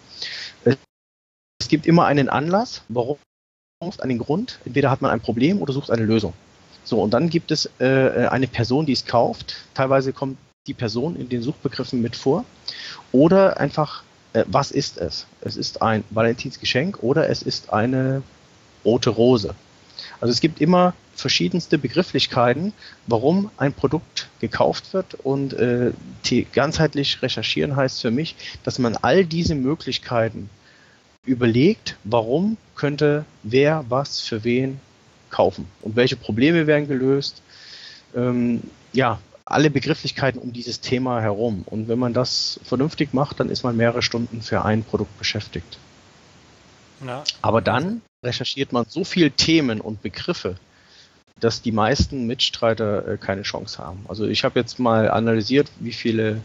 [0.65, 3.19] Es gibt immer einen Anlass, warum
[3.99, 4.61] einen Grund.
[4.65, 6.33] Entweder hat man ein Problem oder sucht eine Lösung.
[6.93, 9.55] So, und dann gibt es äh, eine Person, die es kauft.
[9.73, 12.45] Teilweise kommt die Person in den Suchbegriffen mit vor.
[13.13, 14.03] Oder einfach,
[14.35, 15.25] äh, was ist es?
[15.41, 18.23] Es ist ein Valentinsgeschenk oder es ist eine
[18.85, 19.55] rote Rose.
[20.21, 22.75] Also es gibt immer verschiedenste Begrifflichkeiten,
[23.07, 25.93] warum ein Produkt gekauft wird und äh,
[26.53, 30.51] ganzheitlich recherchieren heißt für mich, dass man all diese Möglichkeiten
[31.25, 34.79] überlegt, warum könnte wer was für wen
[35.33, 37.43] kaufen und welche Probleme werden gelöst.
[38.15, 41.65] Ähm, ja, alle Begrifflichkeiten um dieses Thema herum.
[41.67, 45.79] Und wenn man das vernünftig macht, dann ist man mehrere Stunden für ein Produkt beschäftigt.
[47.05, 47.25] Ja.
[47.41, 50.57] Aber dann recherchiert man so viele Themen und Begriffe
[51.43, 54.05] dass die meisten Mitstreiter äh, keine Chance haben.
[54.09, 56.41] Also ich habe jetzt mal analysiert, wie viele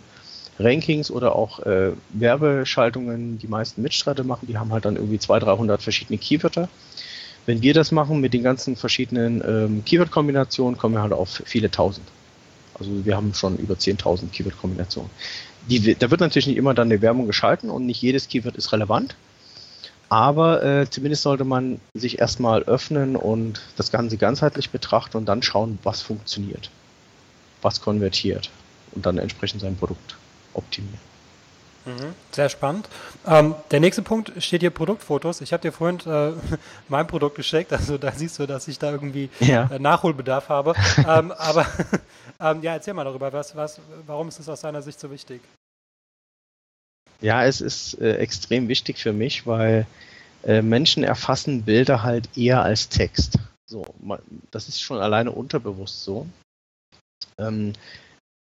[0.60, 4.48] Rankings oder auch äh, Werbeschaltungen die meisten Mitstreiter machen.
[4.48, 6.68] Die haben halt dann irgendwie 200, 300 verschiedene Keywörter.
[7.48, 11.72] Wenn wir das machen mit den ganzen verschiedenen ähm, Keyword-Kombinationen, kommen wir halt auf viele
[11.72, 12.06] tausend.
[12.76, 15.10] Also wir haben schon über 10.000 Keyword-Kombinationen.
[16.00, 19.16] da wird natürlich nicht immer dann eine Werbung geschalten und nicht jedes Keyword ist relevant.
[20.10, 25.42] Aber äh, zumindest sollte man sich erstmal öffnen und das Ganze ganzheitlich betrachten und dann
[25.42, 26.70] schauen, was funktioniert,
[27.62, 28.50] was konvertiert
[28.92, 30.18] und dann entsprechend sein Produkt
[30.54, 31.00] optimieren.
[31.88, 32.90] Mhm, sehr spannend.
[33.26, 35.40] Ähm, der nächste Punkt steht hier Produktfotos.
[35.40, 36.34] Ich habe dir vorhin äh,
[36.90, 39.70] mein Produkt geschickt, also da siehst du, dass ich da irgendwie ja.
[39.72, 40.76] äh, Nachholbedarf habe.
[40.98, 41.66] ähm, aber
[42.42, 45.40] ähm, ja, erzähl mal darüber, was, was, warum ist es aus deiner Sicht so wichtig?
[47.22, 49.88] Ja, es ist äh, extrem wichtig für mich, weil
[50.44, 53.40] äh, Menschen erfassen Bilder halt eher als Text.
[53.66, 54.20] So, man,
[54.52, 56.28] das ist schon alleine unterbewusst so.
[57.38, 57.74] Ähm,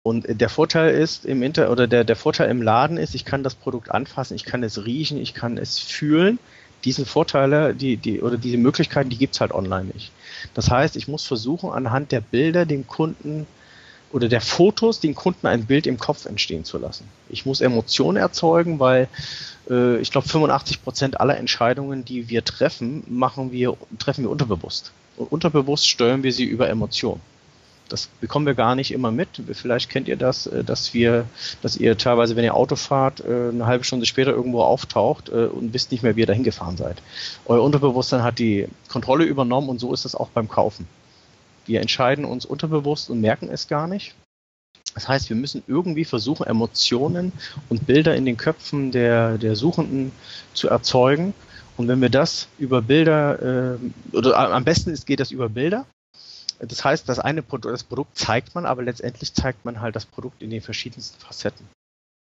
[0.07, 3.43] und der Vorteil ist im Inter oder der, der Vorteil im Laden ist, ich kann
[3.43, 6.39] das Produkt anfassen, ich kann es riechen, ich kann es fühlen.
[6.85, 10.13] Diese Vorteile, die, die, oder diese Möglichkeiten, die gibt's halt online nicht.
[10.55, 13.49] Das heißt, ich muss versuchen, anhand der Bilder den Kunden
[14.13, 17.09] oder der Fotos den Kunden ein Bild im Kopf entstehen zu lassen.
[17.29, 19.09] Ich muss Emotionen erzeugen, weil
[19.69, 24.93] äh, ich glaube 85 Prozent aller Entscheidungen, die wir treffen, machen wir treffen wir unterbewusst.
[25.17, 27.21] Und unterbewusst steuern wir sie über Emotionen
[27.89, 29.29] das bekommen wir gar nicht immer mit.
[29.53, 31.27] Vielleicht kennt ihr das, äh, dass wir,
[31.63, 35.47] dass ihr teilweise, wenn ihr Auto fahrt, äh, eine halbe Stunde später irgendwo auftaucht äh,
[35.47, 37.03] und wisst nicht mehr, wie ihr dahin gefahren seid.
[37.47, 40.87] Euer Unterbewusstsein hat die Kontrolle übernommen und so ist es auch beim Kaufen.
[41.67, 44.15] Wir entscheiden uns unterbewusst und merken es gar nicht.
[44.95, 47.33] Das heißt, wir müssen irgendwie versuchen, Emotionen
[47.69, 50.13] und Bilder in den Köpfen der, der Suchenden
[50.55, 51.35] zu erzeugen.
[51.77, 55.85] Und wenn wir das über Bilder, äh, oder am besten geht das über Bilder,
[56.61, 60.07] das heißt, das eine Produkt, das Produkt zeigt man, aber letztendlich zeigt man halt das
[60.07, 61.67] Produkt in den verschiedensten Facetten.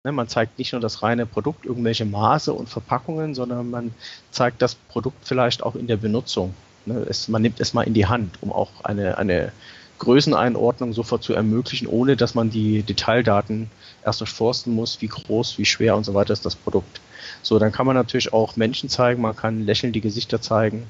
[0.05, 3.93] Ne, man zeigt nicht nur das reine Produkt, irgendwelche Maße und Verpackungen, sondern man
[4.31, 6.53] zeigt das Produkt vielleicht auch in der Benutzung.
[6.85, 9.53] Ne, es, man nimmt es mal in die Hand, um auch eine, eine
[9.99, 13.71] Größeneinordnung sofort zu ermöglichen, ohne dass man die Detaildaten
[14.03, 16.99] erst durchforsten muss, wie groß, wie schwer und so weiter ist das Produkt.
[17.43, 20.87] So, dann kann man natürlich auch Menschen zeigen, man kann lächelnde Gesichter zeigen,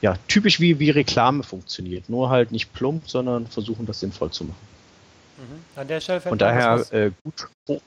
[0.00, 2.08] ja, typisch wie, wie Reklame funktioniert.
[2.08, 4.68] Nur halt nicht plump, sondern versuchen, das sinnvoll zu machen.
[5.38, 5.80] Mhm.
[5.80, 7.48] An der Stelle fällt Von daher was, äh, gut.
[7.68, 7.80] Oh.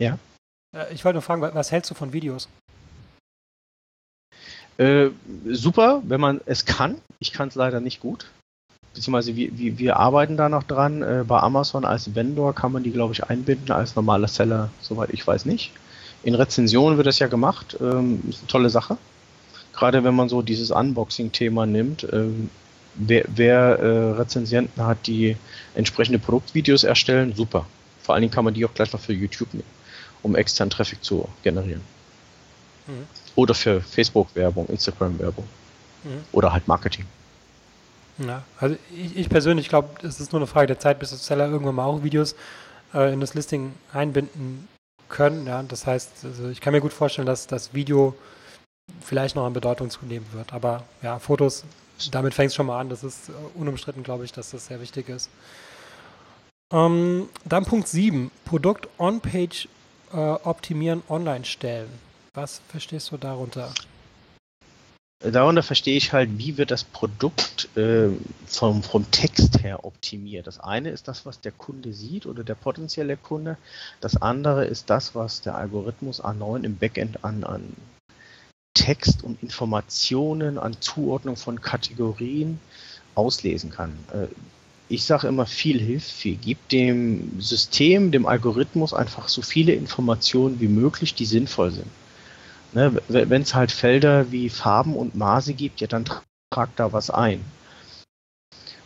[0.00, 0.18] Ja.
[0.74, 2.48] Äh, ich wollte nur fragen, was hältst du von Videos?
[4.78, 5.10] Äh,
[5.46, 7.00] super, wenn man es kann.
[7.18, 8.30] Ich kann es leider nicht gut.
[8.94, 11.02] Beziehungsweise wir, wir, wir arbeiten da noch dran.
[11.02, 13.72] Äh, bei Amazon als Vendor kann man die, glaube ich, einbinden.
[13.72, 15.72] Als normaler Seller, soweit ich weiß nicht.
[16.22, 17.76] In Rezensionen wird das ja gemacht.
[17.80, 18.98] Ähm, ist eine tolle Sache
[19.78, 22.50] gerade wenn man so dieses Unboxing-Thema nimmt, ähm,
[22.94, 25.36] wer, wer äh, Rezensienten hat, die
[25.76, 27.64] entsprechende Produktvideos erstellen, super.
[28.02, 29.68] Vor allen Dingen kann man die auch gleich noch für YouTube nehmen,
[30.24, 31.82] um externen Traffic zu generieren.
[32.88, 33.06] Mhm.
[33.36, 35.44] Oder für Facebook-Werbung, Instagram-Werbung.
[36.02, 36.24] Mhm.
[36.32, 37.04] Oder halt Marketing.
[38.18, 41.24] Ja, also ich, ich persönlich glaube, es ist nur eine Frage der Zeit, bis das
[41.24, 42.34] Seller irgendwann mal auch Videos
[42.92, 44.66] äh, in das Listing einbinden
[45.08, 45.46] können.
[45.46, 48.14] Ja, das heißt, also ich kann mir gut vorstellen, dass das Video
[49.00, 50.52] vielleicht noch an Bedeutung zunehmen wird.
[50.52, 51.64] Aber ja, Fotos,
[52.10, 52.88] damit fängt es schon mal an.
[52.88, 55.30] Das ist äh, unumstritten, glaube ich, dass das sehr wichtig ist.
[56.72, 59.68] Ähm, dann Punkt 7, Produkt On-Page
[60.12, 61.88] äh, optimieren, online stellen.
[62.34, 63.72] Was verstehst du darunter?
[65.20, 68.08] Darunter verstehe ich halt, wie wird das Produkt äh,
[68.46, 70.46] vom, vom Text her optimiert.
[70.46, 73.56] Das eine ist das, was der Kunde sieht oder der potenzielle Kunde.
[74.00, 77.74] Das andere ist das, was der Algorithmus A9 im Backend an, an
[78.74, 82.60] Text und Informationen an Zuordnung von Kategorien
[83.16, 83.98] auslesen kann.
[84.12, 84.28] Äh,
[84.88, 86.36] ich sage immer, viel hilft viel.
[86.36, 91.88] Gib dem System, dem Algorithmus einfach so viele Informationen wie möglich, die sinnvoll sind.
[92.72, 96.04] Ne, Wenn es halt Felder wie Farben und Maße gibt, ja, dann
[96.50, 97.44] trag da was ein.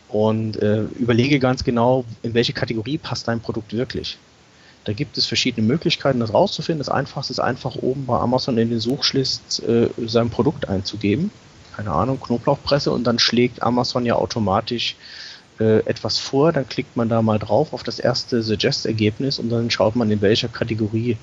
[0.07, 4.17] Und äh, überlege ganz genau, in welche Kategorie passt dein Produkt wirklich.
[4.85, 6.79] Da gibt es verschiedene Möglichkeiten, das rauszufinden.
[6.79, 11.31] Das einfachste ist einfach oben bei Amazon in den Suchlist äh, sein Produkt einzugeben.
[11.75, 14.95] Keine Ahnung, Knoblauchpresse und dann schlägt Amazon ja automatisch
[15.59, 16.51] äh, etwas vor.
[16.51, 20.21] Dann klickt man da mal drauf auf das erste Suggest-Ergebnis und dann schaut man, in
[20.21, 21.17] welcher Kategorie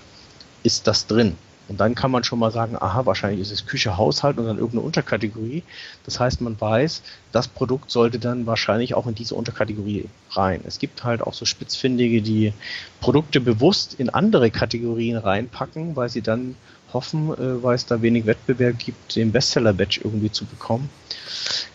[0.63, 1.37] ist das drin.
[1.69, 4.57] Und dann kann man schon mal sagen, aha, wahrscheinlich ist es Küche, Haushalt und dann
[4.57, 5.63] irgendeine Unterkategorie.
[6.05, 10.63] Das heißt, man weiß, das Produkt sollte dann wahrscheinlich auch in diese Unterkategorie rein.
[10.67, 12.53] Es gibt halt auch so Spitzfindige, die
[13.01, 16.57] Produkte bewusst in andere Kategorien reinpacken, weil sie dann
[16.93, 20.89] hoffen, äh, weil es da wenig Wettbewerb gibt, den Bestseller-Badge irgendwie zu bekommen.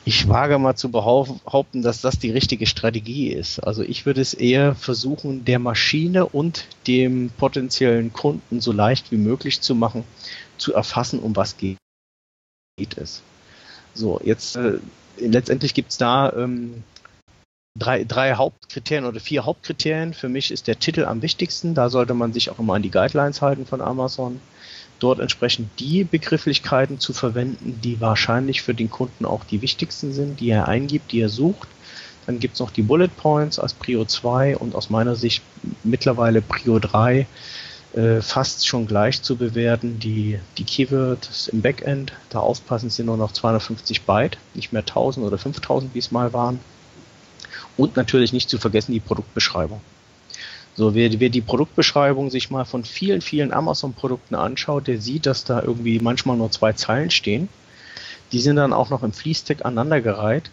[0.03, 3.59] Ich wage mal zu behaupten, dass das die richtige Strategie ist.
[3.59, 9.17] Also ich würde es eher versuchen, der Maschine und dem potenziellen Kunden so leicht wie
[9.17, 10.03] möglich zu machen,
[10.57, 11.77] zu erfassen, um was geht
[12.97, 13.23] es.
[13.93, 14.79] So, jetzt äh,
[15.17, 16.83] letztendlich gibt es da ähm,
[17.77, 20.13] drei, drei Hauptkriterien oder vier Hauptkriterien.
[20.13, 21.73] Für mich ist der Titel am wichtigsten.
[21.73, 24.39] Da sollte man sich auch immer an die Guidelines halten von Amazon.
[24.99, 30.39] Dort entsprechend die Begrifflichkeiten zu verwenden, die wahrscheinlich für den Kunden auch die wichtigsten sind,
[30.39, 31.67] die er eingibt, die er sucht.
[32.25, 35.43] Dann gibt es noch die Bullet Points als Prio 2 und aus meiner Sicht
[35.83, 37.27] mittlerweile Prio 3
[37.93, 39.99] äh, fast schon gleich zu bewerten.
[39.99, 45.25] Die, die Keywords im Backend, da aufpassen sind nur noch 250 Byte, nicht mehr 1000
[45.25, 46.59] oder 5000, wie es mal waren.
[47.77, 49.81] Und natürlich nicht zu vergessen die Produktbeschreibung.
[50.75, 55.45] So, wer, wer die Produktbeschreibung sich mal von vielen, vielen Amazon-Produkten anschaut, der sieht, dass
[55.45, 57.47] da irgendwie manchmal nur zwei Zeilen stehen.
[58.33, 60.51] Die sind dann auch noch im Fließtext aneinandergereiht.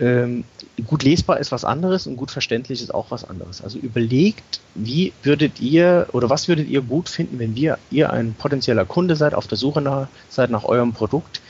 [0.00, 0.44] Ähm,
[0.86, 3.62] gut lesbar ist was anderes und gut verständlich ist auch was anderes.
[3.62, 8.34] Also überlegt, wie würdet ihr oder was würdet ihr gut finden, wenn wir, ihr ein
[8.34, 11.40] potenzieller Kunde seid, auf der Suche nach, seid nach eurem Produkt.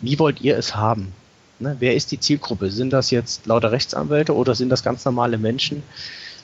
[0.00, 1.12] Wie wollt ihr es haben?
[1.60, 1.76] Ne?
[1.78, 2.70] Wer ist die Zielgruppe?
[2.70, 5.82] Sind das jetzt lauter Rechtsanwälte oder sind das ganz normale Menschen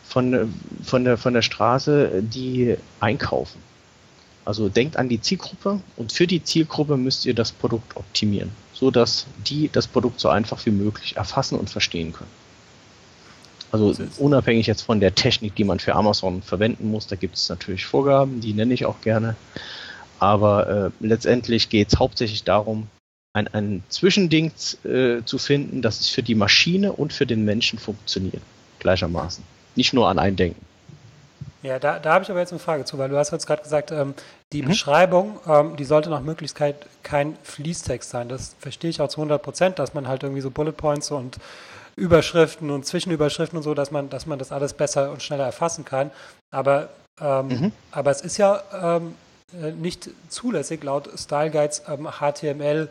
[0.07, 3.61] von, von, der, von der Straße, die einkaufen?
[4.45, 8.91] Also denkt an die Zielgruppe und für die Zielgruppe müsst ihr das Produkt optimieren, so
[8.91, 12.31] dass die das Produkt so einfach wie möglich erfassen und verstehen können.
[13.73, 17.49] Also unabhängig jetzt von der Technik, die man für Amazon verwenden muss, da gibt es
[17.49, 19.35] natürlich Vorgaben, die nenne ich auch gerne.
[20.21, 22.87] Aber äh, letztendlich geht es hauptsächlich darum,
[23.33, 24.53] ein, ein Zwischending
[24.85, 28.43] äh, zu finden, dass es für die Maschine und für den Menschen funktioniert.
[28.79, 29.43] Gleichermaßen.
[29.77, 30.65] Nicht nur an ein Denken.
[31.63, 33.63] Ja, da, da habe ich aber jetzt eine Frage zu, weil du hast jetzt gerade
[33.63, 34.13] gesagt, ähm,
[34.53, 34.69] die mhm.
[34.69, 38.29] Beschreibung, ähm, die sollte nach Möglichkeit kein Fließtext sein.
[38.29, 41.39] Das verstehe ich auch zu 100 Prozent, dass man halt irgendwie so Bullet Points und
[41.97, 45.87] Überschriften und Zwischenüberschriften und so, dass man, dass man das alles besser und schneller erfassen
[45.87, 46.11] kann.
[46.51, 47.73] Aber, ähm, mhm.
[47.93, 49.15] aber es ist ja ähm,
[49.59, 52.89] äh, nicht zulässig, laut Style Guides HTML ähm,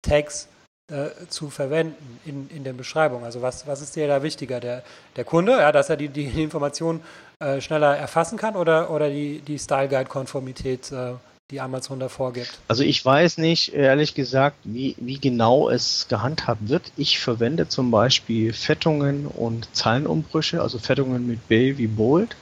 [0.00, 0.48] Tags
[0.88, 3.24] äh, zu verwenden in, in der Beschreibung.
[3.24, 4.60] Also was, was ist dir da wichtiger?
[4.60, 4.82] Der,
[5.16, 7.00] der Kunde, ja, dass er die, die Informationen
[7.38, 11.14] äh, schneller erfassen kann oder, oder die, die Style Guide-Konformität, äh,
[11.50, 12.58] die Amazon da vorgibt?
[12.68, 16.92] Also ich weiß nicht, ehrlich gesagt, wie, wie genau es gehandhabt wird.
[16.98, 22.36] Ich verwende zum Beispiel Fettungen und Zahlenumbrüche, also Fettungen mit B wie Bold,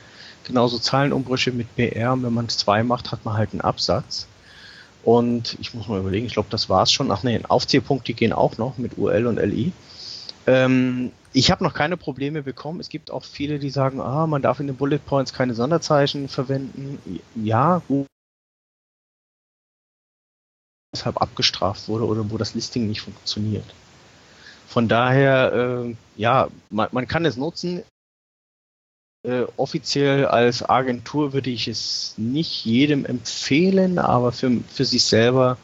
[0.44, 2.12] genauso Zahlenumbrüche mit BR.
[2.12, 4.26] Und wenn man zwei macht, hat man halt einen Absatz.
[5.02, 7.10] Und ich muss mal überlegen, ich glaube, das war es schon.
[7.10, 9.72] Ach nee, Aufzählpunkte gehen auch noch mit UL und LI.
[10.46, 12.80] Ähm, ich habe noch keine Probleme bekommen.
[12.80, 16.28] Es gibt auch viele, die sagen, ah, man darf in den Bullet Points keine Sonderzeichen
[16.28, 16.98] verwenden.
[17.34, 18.06] Ja, gut.
[20.94, 23.64] Deshalb abgestraft wurde oder wo das Listing nicht funktioniert.
[24.68, 27.82] Von daher, äh, ja, man, man kann es nutzen.
[29.24, 35.58] Äh, offiziell als Agentur würde ich es nicht jedem empfehlen, aber für, für sich selber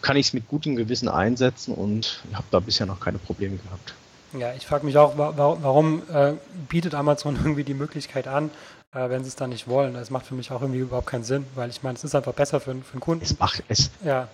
[0.00, 3.94] kann ich es mit gutem Gewissen einsetzen und habe da bisher noch keine Probleme gehabt.
[4.38, 6.32] Ja, ich frage mich auch, warum äh,
[6.68, 8.50] bietet Amazon irgendwie die Möglichkeit an,
[8.94, 9.92] äh, wenn sie es dann nicht wollen.
[9.92, 12.32] Das macht für mich auch irgendwie überhaupt keinen Sinn, weil ich meine, es ist einfach
[12.32, 13.22] besser für, für den Kunden.
[13.22, 13.90] Es macht es.
[14.02, 14.28] Ja.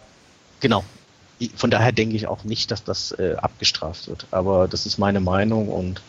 [0.61, 0.85] Genau.
[1.57, 4.29] Von daher denke ich auch nicht, dass das äh, abgestraft wird.
[4.31, 6.03] Aber das ist meine Meinung und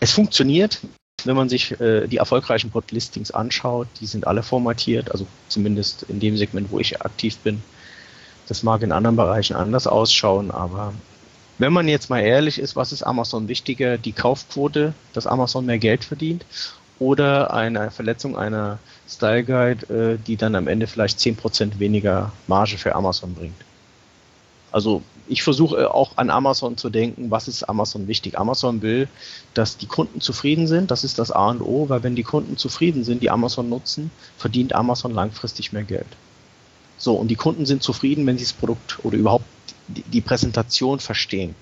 [0.00, 0.80] es funktioniert
[1.24, 6.20] wenn man sich äh, die erfolgreichen Bot-Listings anschaut, die sind alle formatiert, also zumindest in
[6.20, 7.62] dem Segment, wo ich aktiv bin.
[8.48, 10.92] Das mag in anderen Bereichen anders ausschauen, aber
[11.58, 13.96] wenn man jetzt mal ehrlich ist, was ist Amazon wichtiger?
[13.96, 16.44] Die Kaufquote, dass Amazon mehr Geld verdient
[16.98, 22.76] oder eine Verletzung einer Style Guide, äh, die dann am Ende vielleicht 10% weniger Marge
[22.76, 23.65] für Amazon bringt?
[24.76, 28.38] Also ich versuche äh, auch an Amazon zu denken, was ist Amazon wichtig?
[28.38, 29.08] Amazon will,
[29.54, 32.58] dass die Kunden zufrieden sind, das ist das A und O, weil wenn die Kunden
[32.58, 36.08] zufrieden sind, die Amazon nutzen, verdient Amazon langfristig mehr Geld.
[36.98, 39.46] So, und die Kunden sind zufrieden, wenn sie das Produkt oder überhaupt
[39.88, 41.54] die, Präsentation verstehen.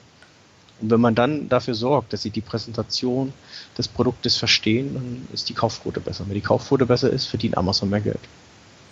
[0.81, 3.33] Und wenn man dann dafür sorgt, dass sie die Präsentation
[3.79, 6.25] des Produktes verstehen, dann ist die Kaufquote besser.
[6.27, 8.19] Wenn die Kaufquote besser ist, verdient Amazon mehr Geld.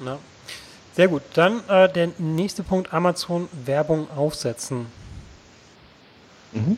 [0.06, 0.16] Ja.
[0.94, 1.22] Sehr gut.
[1.34, 4.86] Dann äh, der nächste Punkt: Amazon Werbung aufsetzen.
[6.52, 6.76] Mhm.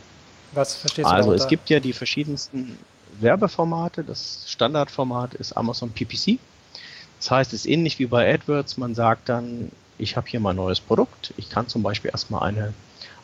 [0.53, 1.13] Was verstehst du?
[1.13, 2.79] Also, es gibt ja die verschiedensten
[3.21, 4.05] Werbeformate.
[4.05, 6.39] Das Standardformat ist Amazon PPC.
[7.19, 8.77] Das heißt, es ist ähnlich wie bei AdWords.
[8.77, 11.33] Man sagt dann, ich habe hier mein neues Produkt.
[11.37, 12.75] Ich kann zum Beispiel erstmal eine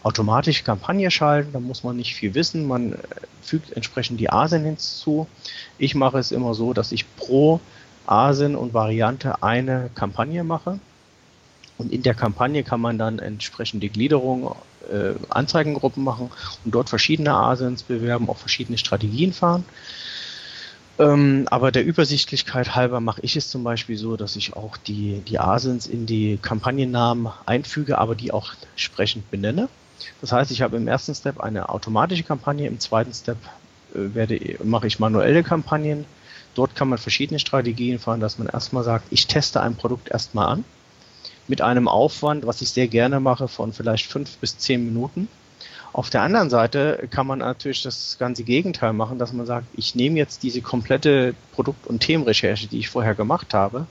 [0.02, 1.52] automatische Kampagne schalten.
[1.52, 2.66] Da muss man nicht viel wissen.
[2.66, 2.96] Man äh,
[3.42, 5.26] fügt entsprechend die ASIN hinzu.
[5.78, 7.60] Ich mache es immer so, dass ich pro
[8.10, 10.78] ASIN und Variante eine Kampagne mache.
[11.78, 14.54] Und in der Kampagne kann man dann entsprechende Gliederungen,
[14.92, 16.30] äh, Anzeigengruppen machen
[16.64, 19.64] und dort verschiedene Asins bewerben, auch verschiedene Strategien fahren.
[20.98, 25.22] Ähm, aber der Übersichtlichkeit halber mache ich es zum Beispiel so, dass ich auch die,
[25.26, 29.70] die Asins in die Kampagnennamen einfüge, aber die auch entsprechend benenne.
[30.20, 33.38] Das heißt, ich habe im ersten Step eine automatische Kampagne, im zweiten Step
[33.94, 36.04] äh, werde, mache ich manuelle Kampagnen.
[36.54, 40.48] Dort kann man verschiedene Strategien fahren, dass man erstmal sagt, ich teste ein Produkt erstmal
[40.48, 40.64] an
[41.48, 45.28] mit einem Aufwand, was ich sehr gerne mache, von vielleicht fünf bis zehn Minuten.
[45.92, 49.96] Auf der anderen Seite kann man natürlich das ganze Gegenteil machen, dass man sagt, ich
[49.96, 53.86] nehme jetzt diese komplette Produkt- und Themenrecherche, die ich vorher gemacht habe,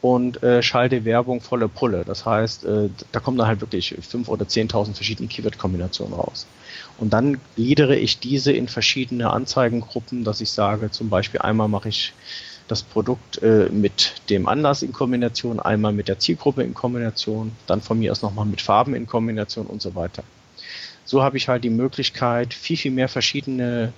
[0.00, 2.04] und äh, schalte Werbung volle Pulle.
[2.04, 6.46] Das heißt, äh, da kommen dann halt wirklich fünf oder zehntausend verschiedene Keyword-Kombinationen raus.
[7.02, 11.88] Und dann gliedere ich diese in verschiedene Anzeigengruppen, dass ich sage, zum Beispiel einmal mache
[11.88, 12.12] ich
[12.68, 17.80] das Produkt äh, mit dem Anlass in Kombination, einmal mit der Zielgruppe in Kombination, dann
[17.80, 20.22] von mir aus nochmal mit Farben in Kombination und so weiter.
[21.04, 23.92] So habe ich halt die Möglichkeit, viel, viel mehr verschiedene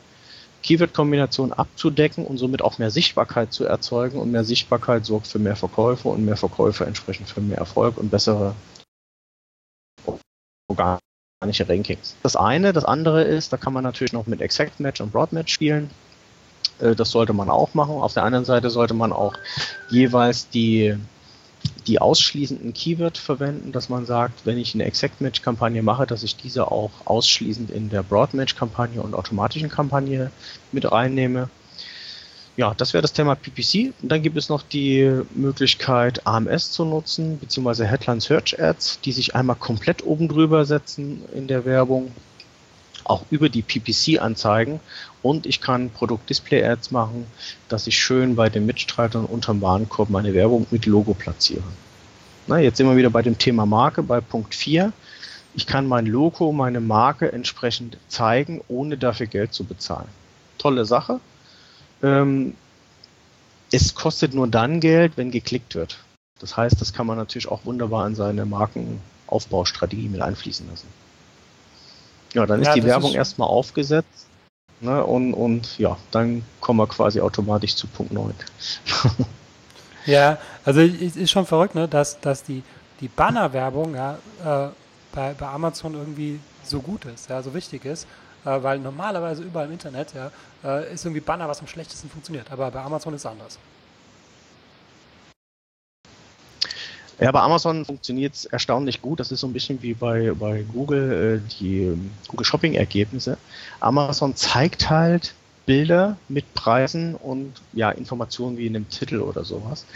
[0.62, 4.18] Keyword-Kombinationen abzudecken und somit auch mehr Sichtbarkeit zu erzeugen.
[4.18, 8.10] Und mehr Sichtbarkeit sorgt für mehr Verkäufe und mehr Verkäufe entsprechend für mehr Erfolg und
[8.10, 8.54] bessere
[11.44, 12.16] organische Rankings.
[12.22, 15.32] Das eine, das andere ist, da kann man natürlich noch mit Exact Match und Broad
[15.32, 15.90] Match spielen.
[16.80, 17.96] Äh, das sollte man auch machen.
[17.96, 19.34] Auf der anderen Seite sollte man auch
[19.90, 20.96] jeweils die,
[21.86, 26.22] die ausschließenden Keyword verwenden, dass man sagt, wenn ich eine Exact Match Kampagne mache, dass
[26.22, 30.30] ich diese auch ausschließend in der Broad Match Kampagne und automatischen Kampagne
[30.72, 31.50] mit reinnehme.
[32.56, 33.92] Ja, das wäre das Thema PPC.
[34.00, 39.12] Und dann gibt es noch die Möglichkeit, AMS zu nutzen, beziehungsweise Headline Search Ads, die
[39.12, 42.12] sich einmal komplett oben drüber setzen in der Werbung
[43.04, 44.80] auch über die PPC-Anzeigen
[45.22, 47.26] und ich kann Produkt-Display-Ads machen,
[47.68, 51.62] dass ich schön bei den Mitstreitern unterm Warenkorb meine Werbung mit Logo platziere.
[52.46, 54.92] Na, jetzt sind wir wieder bei dem Thema Marke, bei Punkt 4.
[55.54, 60.08] Ich kann mein Logo, meine Marke entsprechend zeigen, ohne dafür Geld zu bezahlen.
[60.58, 61.20] Tolle Sache.
[62.04, 62.54] Ähm,
[63.72, 65.98] es kostet nur dann Geld, wenn geklickt wird.
[66.38, 70.88] Das heißt, das kann man natürlich auch wunderbar in seine Markenaufbaustrategie mit einfließen lassen.
[72.34, 74.26] Ja, dann ist ja, die Werbung ist erstmal aufgesetzt.
[74.80, 78.34] Ne, und, und ja, dann kommen wir quasi automatisch zu Punkt 9.
[80.06, 82.62] ja, also es ist schon verrückt, ne, dass, dass die,
[83.00, 84.68] die Bannerwerbung ja, äh,
[85.12, 88.06] bei, bei Amazon irgendwie so gut ist, ja, so wichtig ist,
[88.44, 90.30] weil normalerweise überall im Internet ja,
[90.64, 93.58] äh, ist irgendwie Banner, was am schlechtesten funktioniert, aber bei Amazon ist es anders.
[97.20, 99.20] Ja, bei Amazon funktioniert es erstaunlich gut.
[99.20, 103.38] Das ist so ein bisschen wie bei, bei Google, äh, die ähm, Google Shopping-Ergebnisse.
[103.78, 109.86] Amazon zeigt halt Bilder mit Preisen und ja, Informationen wie in einem Titel oder sowas.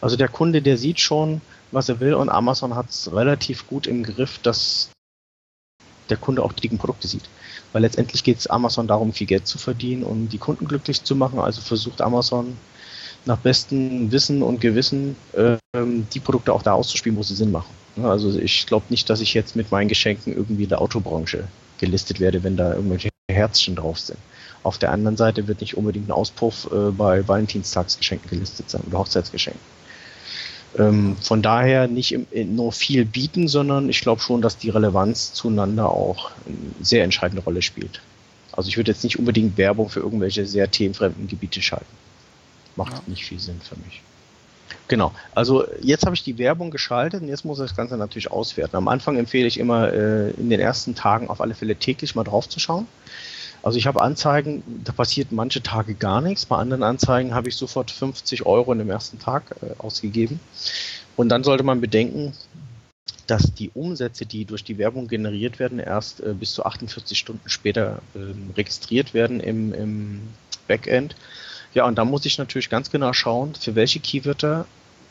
[0.00, 1.40] Also der Kunde, der sieht schon,
[1.72, 4.90] was er will und Amazon hat es relativ gut im Griff, dass
[6.08, 7.28] der Kunde auch die dicken Produkte sieht.
[7.72, 11.14] Weil letztendlich geht es Amazon darum, viel Geld zu verdienen und die Kunden glücklich zu
[11.14, 11.38] machen.
[11.38, 12.56] Also versucht Amazon
[13.26, 17.70] nach bestem Wissen und Gewissen ähm, die Produkte auch da auszuspielen, wo sie Sinn machen.
[18.02, 21.44] Also ich glaube nicht, dass ich jetzt mit meinen Geschenken irgendwie in der Autobranche
[21.78, 24.18] gelistet werde, wenn da irgendwelche Herzchen drauf sind.
[24.62, 28.98] Auf der anderen Seite wird nicht unbedingt ein Auspuff äh, bei Valentinstagsgeschenken gelistet sein oder
[28.98, 29.60] Hochzeitsgeschenken.
[30.76, 35.32] Ähm, von daher nicht im, nur viel bieten, sondern ich glaube schon, dass die Relevanz
[35.32, 38.00] zueinander auch eine sehr entscheidende Rolle spielt.
[38.52, 41.96] Also ich würde jetzt nicht unbedingt Werbung für irgendwelche sehr themenfremden Gebiete schalten
[42.78, 43.02] macht ja.
[43.06, 44.00] nicht viel Sinn für mich.
[44.86, 48.30] Genau, also jetzt habe ich die Werbung geschaltet und jetzt muss ich das Ganze natürlich
[48.30, 48.76] auswerten.
[48.76, 52.24] Am Anfang empfehle ich immer äh, in den ersten Tagen auf alle Fälle täglich mal
[52.24, 52.86] drauf zu schauen.
[53.68, 56.46] Also ich habe Anzeigen, da passiert manche Tage gar nichts.
[56.46, 60.40] Bei anderen Anzeigen habe ich sofort 50 Euro in dem ersten Tag äh, ausgegeben.
[61.16, 62.32] Und dann sollte man bedenken,
[63.26, 67.46] dass die Umsätze, die durch die Werbung generiert werden, erst äh, bis zu 48 Stunden
[67.50, 70.22] später ähm, registriert werden im, im
[70.66, 71.14] Backend.
[71.74, 74.64] Ja, und da muss ich natürlich ganz genau schauen, für welche Keywörter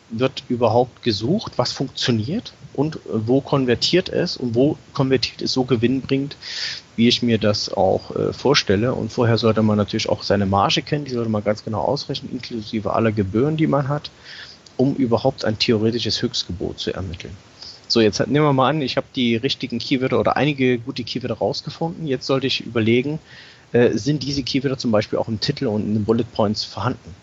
[0.09, 5.63] wird überhaupt gesucht, was funktioniert und äh, wo konvertiert es und wo konvertiert es so
[5.63, 6.37] gewinnbringend,
[6.95, 8.93] wie ich mir das auch äh, vorstelle.
[8.93, 12.31] Und vorher sollte man natürlich auch seine Marge kennen, die sollte man ganz genau ausrechnen,
[12.31, 14.09] inklusive aller Gebühren, die man hat,
[14.77, 17.35] um überhaupt ein theoretisches Höchstgebot zu ermitteln.
[17.89, 21.37] So, jetzt nehmen wir mal an, ich habe die richtigen Keywörter oder einige gute Keywörter
[21.37, 22.05] rausgefunden.
[22.05, 23.19] Jetzt sollte ich überlegen,
[23.71, 27.15] äh, sind diese Keywörter zum Beispiel auch im Titel und in den Bullet Points vorhanden.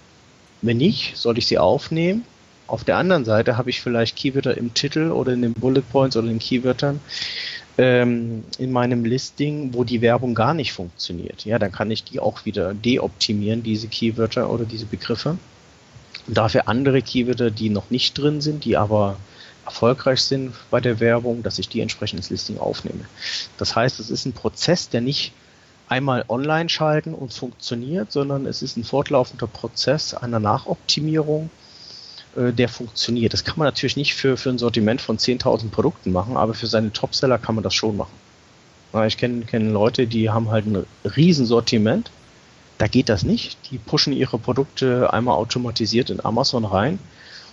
[0.62, 2.24] Wenn nicht, sollte ich sie aufnehmen.
[2.66, 6.16] Auf der anderen Seite habe ich vielleicht Keywörter im Titel oder in den Bullet Points
[6.16, 7.00] oder in den Keywörtern
[7.76, 11.44] ähm, in meinem Listing, wo die Werbung gar nicht funktioniert.
[11.44, 15.36] Ja, dann kann ich die auch wieder deoptimieren, diese Keywörter oder diese Begriffe.
[16.26, 19.16] Und dafür andere Keywörter, die noch nicht drin sind, die aber
[19.64, 23.04] erfolgreich sind bei der Werbung, dass ich die entsprechend ins Listing aufnehme.
[23.58, 25.32] Das heißt, es ist ein Prozess, der nicht
[25.88, 31.50] einmal online schalten und funktioniert, sondern es ist ein fortlaufender Prozess einer Nachoptimierung,
[32.36, 33.32] der funktioniert.
[33.32, 36.66] Das kann man natürlich nicht für, für ein Sortiment von 10.000 Produkten machen, aber für
[36.66, 38.12] seine Topseller kann man das schon machen.
[39.06, 42.10] Ich kenne kenn Leute, die haben halt ein Riesensortiment.
[42.78, 43.58] Da geht das nicht.
[43.70, 46.98] Die pushen ihre Produkte einmal automatisiert in Amazon rein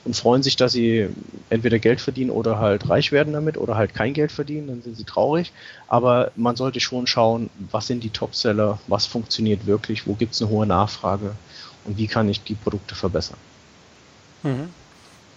[0.03, 1.09] und freuen sich, dass sie
[1.49, 4.97] entweder Geld verdienen oder halt reich werden damit oder halt kein Geld verdienen, dann sind
[4.97, 5.51] sie traurig.
[5.87, 10.41] Aber man sollte schon schauen, was sind die Topseller, was funktioniert wirklich, wo gibt es
[10.41, 11.35] eine hohe Nachfrage
[11.85, 13.37] und wie kann ich die Produkte verbessern.
[14.43, 14.69] Mhm.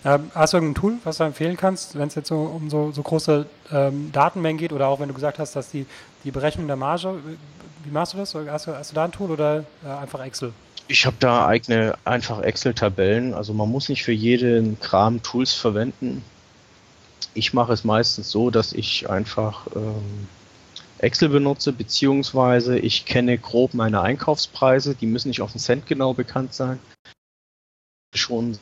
[0.04, 2.92] Ähm, hast du irgendein Tool, was du empfehlen kannst, wenn es jetzt so um so,
[2.92, 5.86] so große ähm, Datenmengen geht oder auch wenn du gesagt hast, dass die,
[6.24, 7.14] die Berechnung der Marge,
[7.84, 8.34] wie machst du das?
[8.34, 10.52] Hast du, hast du da ein Tool oder äh, einfach Excel?
[10.88, 13.32] Ich habe da eigene einfach Excel-Tabellen.
[13.32, 16.22] Also man muss nicht für jeden Kram Tools verwenden.
[17.32, 20.28] Ich mache es meistens so, dass ich einfach ähm,
[20.98, 24.94] Excel benutze, beziehungsweise ich kenne grob meine Einkaufspreise.
[24.94, 26.78] Die müssen nicht auf den Cent genau bekannt sein.
[28.14, 28.58] Schon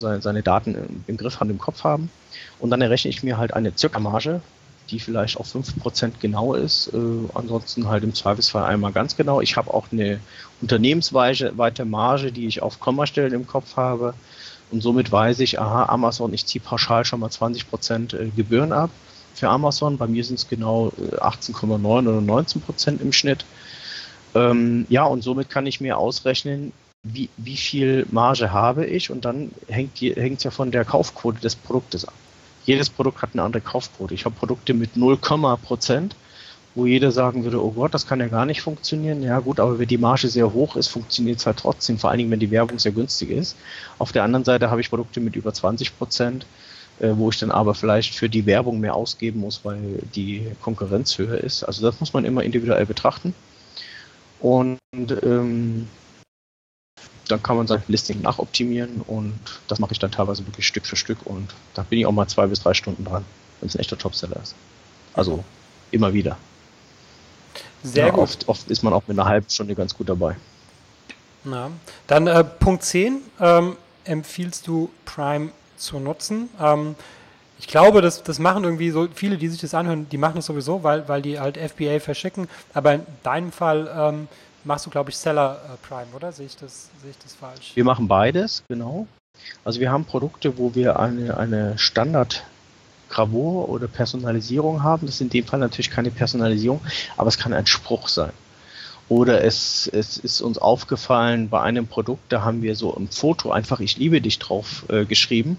[0.00, 2.10] seine Daten im Griff haben, im Kopf haben.
[2.58, 4.42] Und dann errechne ich mir halt eine Circa-Marge,
[4.90, 6.92] die vielleicht auf 5% genau ist.
[6.92, 6.98] Äh,
[7.32, 9.40] ansonsten halt im Zweifelsfall einmal ganz genau.
[9.40, 10.20] Ich habe auch eine
[10.60, 14.12] unternehmensweite Marge, die ich auf Kommastellen im Kopf habe.
[14.70, 18.90] Und somit weiß ich, aha, Amazon, ich ziehe pauschal schon mal 20% äh, Gebühren ab
[19.32, 19.96] für Amazon.
[19.96, 23.46] Bei mir sind es genau 18,9 äh, oder 19% im Schnitt.
[24.34, 26.72] Ähm, ja, und somit kann ich mir ausrechnen,
[27.12, 31.54] wie, wie viel Marge habe ich und dann hängt es ja von der Kaufquote des
[31.54, 32.14] Produktes ab.
[32.64, 34.14] Jedes Produkt hat eine andere Kaufquote.
[34.14, 36.16] Ich habe Produkte mit 0, Prozent,
[36.74, 39.22] wo jeder sagen würde, oh Gott, das kann ja gar nicht funktionieren.
[39.22, 42.18] Ja gut, aber wenn die Marge sehr hoch ist, funktioniert es halt trotzdem, vor allen
[42.18, 43.56] Dingen, wenn die Werbung sehr günstig ist.
[43.98, 46.44] Auf der anderen Seite habe ich Produkte mit über 20 Prozent,
[46.98, 51.16] äh, wo ich dann aber vielleicht für die Werbung mehr ausgeben muss, weil die Konkurrenz
[51.18, 51.62] höher ist.
[51.62, 53.32] Also das muss man immer individuell betrachten.
[54.40, 55.88] Und ähm,
[57.28, 60.96] dann kann man sein Listing nachoptimieren und das mache ich dann teilweise wirklich Stück für
[60.96, 63.24] Stück und da bin ich auch mal zwei bis drei Stunden dran,
[63.60, 64.54] wenn es ein echter Topseller ist.
[65.14, 65.44] Also
[65.90, 66.36] immer wieder.
[67.82, 68.22] Sehr ja, gut.
[68.22, 70.36] Oft, oft, ist man auch mit einer halben Stunde ganz gut dabei.
[71.44, 71.70] Na,
[72.06, 73.20] dann äh, Punkt 10.
[73.40, 76.48] Ähm, empfiehlst du Prime zu nutzen?
[76.60, 76.96] Ähm,
[77.58, 80.46] ich glaube, das, das machen irgendwie so viele, die sich das anhören, die machen das
[80.46, 82.48] sowieso, weil, weil die halt FBA verschicken.
[82.74, 84.28] Aber in deinem Fall ähm,
[84.66, 86.32] machst du, glaube ich, Seller äh, Prime, oder?
[86.32, 87.72] Sehe ich, das, ich das falsch?
[87.74, 89.06] Wir machen beides, genau.
[89.64, 92.44] Also wir haben Produkte, wo wir eine, eine Standard
[93.08, 95.06] Gravur oder Personalisierung haben.
[95.06, 96.80] Das ist in dem Fall natürlich keine Personalisierung,
[97.16, 98.32] aber es kann ein Spruch sein.
[99.08, 103.52] Oder es, es ist uns aufgefallen, bei einem Produkt, da haben wir so ein Foto
[103.52, 105.58] einfach Ich liebe dich drauf äh, geschrieben.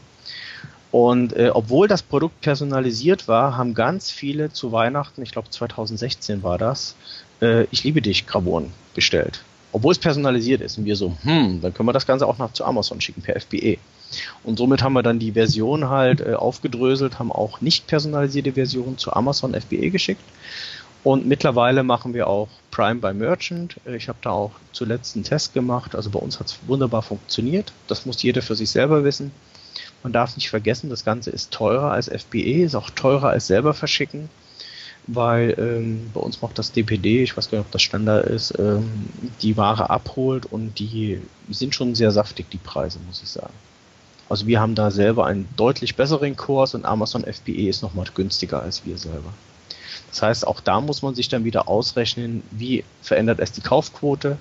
[0.91, 6.43] Und äh, obwohl das Produkt personalisiert war, haben ganz viele zu Weihnachten, ich glaube 2016
[6.43, 6.95] war das,
[7.41, 9.43] äh, Ich liebe dich Gravuren bestellt.
[9.71, 10.77] Obwohl es personalisiert ist.
[10.77, 13.39] Und wir so, hm, dann können wir das Ganze auch noch zu Amazon schicken per
[13.39, 13.77] FBE.
[14.43, 18.97] Und somit haben wir dann die Version halt äh, aufgedröselt, haben auch nicht personalisierte Versionen
[18.97, 20.23] zu Amazon FBE geschickt.
[21.03, 23.75] Und mittlerweile machen wir auch Prime by Merchant.
[23.85, 25.95] Äh, ich habe da auch zuletzt einen Test gemacht.
[25.95, 27.73] Also bei uns hat es wunderbar funktioniert.
[27.87, 29.31] Das muss jeder für sich selber wissen.
[30.03, 33.73] Man darf nicht vergessen, das Ganze ist teurer als FBE, ist auch teurer als selber
[33.73, 34.29] verschicken
[35.07, 38.53] weil ähm, bei uns macht das DPD, ich weiß gar nicht, ob das Standard ist,
[38.59, 39.09] ähm,
[39.41, 43.53] die Ware abholt und die sind schon sehr saftig, die Preise, muss ich sagen.
[44.29, 48.61] Also wir haben da selber einen deutlich besseren Kurs und Amazon FBE ist nochmal günstiger
[48.61, 49.33] als wir selber.
[50.09, 54.37] Das heißt, auch da muss man sich dann wieder ausrechnen, wie verändert es die Kaufquote,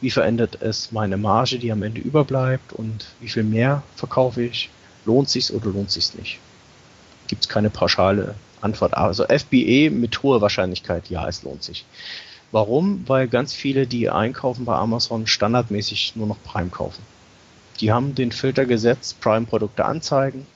[0.00, 4.70] wie verändert es meine Marge, die am Ende überbleibt und wie viel mehr verkaufe ich,
[5.04, 6.38] lohnt sich's oder lohnt sich's nicht.
[7.28, 8.34] Gibt es keine pauschale
[8.66, 9.06] Antwort A.
[9.06, 11.84] Also FBE mit hoher Wahrscheinlichkeit, ja, es lohnt sich.
[12.52, 13.04] Warum?
[13.06, 17.02] Weil ganz viele, die einkaufen bei Amazon, standardmäßig nur noch Prime kaufen.
[17.80, 20.46] Die haben den Filter gesetzt, Prime-Produkte anzeigen,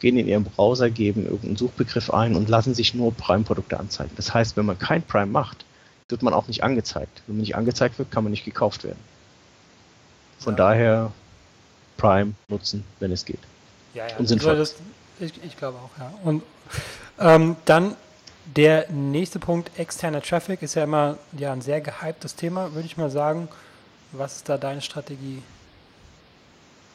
[0.00, 4.12] gehen in ihren Browser, geben irgendeinen Suchbegriff ein und lassen sich nur Prime-Produkte anzeigen.
[4.16, 5.64] Das heißt, wenn man kein Prime macht,
[6.08, 7.22] wird man auch nicht angezeigt.
[7.26, 9.00] Wenn man nicht angezeigt wird, kann man nicht gekauft werden.
[10.38, 10.56] Von ja.
[10.58, 11.12] daher
[11.96, 13.40] Prime nutzen, wenn es geht.
[13.94, 14.16] Ja, ja.
[14.16, 14.56] Und sinnvoll.
[14.56, 14.76] Das,
[15.18, 16.12] ich, ich glaube auch, ja.
[16.22, 16.42] Und
[17.18, 17.96] ähm, dann
[18.54, 22.96] der nächste Punkt, externer Traffic, ist ja immer ja, ein sehr gehyptes Thema, würde ich
[22.96, 23.48] mal sagen.
[24.12, 25.42] Was ist da deine Strategie?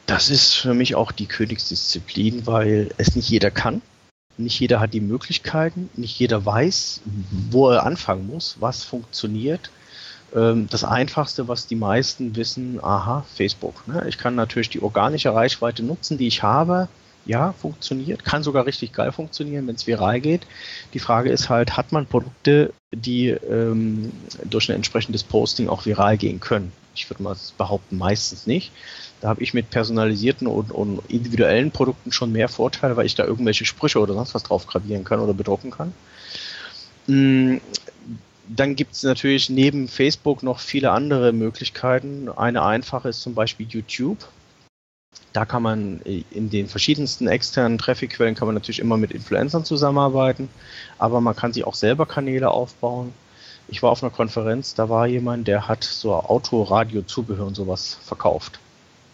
[0.06, 3.82] Das ist für mich auch die Königsdisziplin, weil es nicht jeder kann.
[4.38, 7.02] Nicht jeder hat die Möglichkeiten, nicht jeder weiß,
[7.50, 9.70] wo er anfangen muss, was funktioniert.
[10.34, 13.86] Ähm, das Einfachste, was die meisten wissen, aha, Facebook.
[13.86, 14.06] Ne?
[14.08, 16.88] Ich kann natürlich die organische Reichweite nutzen, die ich habe,
[17.24, 20.42] ja, funktioniert, kann sogar richtig geil funktionieren, wenn es viral geht.
[20.94, 24.12] Die Frage ist halt, hat man Produkte, die ähm,
[24.44, 26.72] durch ein entsprechendes Posting auch viral gehen können?
[26.94, 28.72] Ich würde mal behaupten, meistens nicht.
[29.20, 33.24] Da habe ich mit personalisierten und, und, individuellen Produkten schon mehr Vorteile, weil ich da
[33.24, 35.94] irgendwelche Sprüche oder sonst was drauf gravieren kann oder bedrucken kann.
[37.06, 37.58] Mm,
[38.48, 42.28] dann gibt es natürlich neben Facebook noch viele andere Möglichkeiten.
[42.28, 44.18] Eine einfache ist zum Beispiel YouTube.
[45.32, 49.64] Da kann man äh, in den verschiedensten externen Trafficquellen kann man natürlich immer mit Influencern
[49.64, 50.48] zusammenarbeiten,
[50.98, 53.14] aber man kann sich auch selber Kanäle aufbauen.
[53.68, 58.60] Ich war auf einer Konferenz, da war jemand, der hat so Autoradio-Zubehör und sowas verkauft.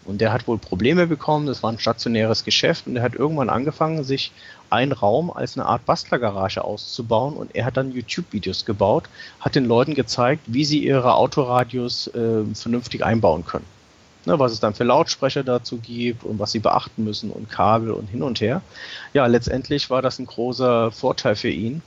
[0.05, 3.49] Und der hat wohl Probleme bekommen, das war ein stationäres Geschäft und der hat irgendwann
[3.49, 4.31] angefangen, sich
[4.69, 9.07] einen Raum als eine Art Bastlergarage auszubauen und er hat dann YouTube-Videos gebaut,
[9.39, 13.78] hat den Leuten gezeigt, wie sie ihre Autoradios äh, vernünftig einbauen können
[14.25, 17.91] ne, was es dann für Lautsprecher dazu gibt und was sie beachten müssen und Kabel
[17.91, 18.61] und hin und her.
[19.13, 21.81] Ja, letztendlich war das ein großer Vorteil für ihn.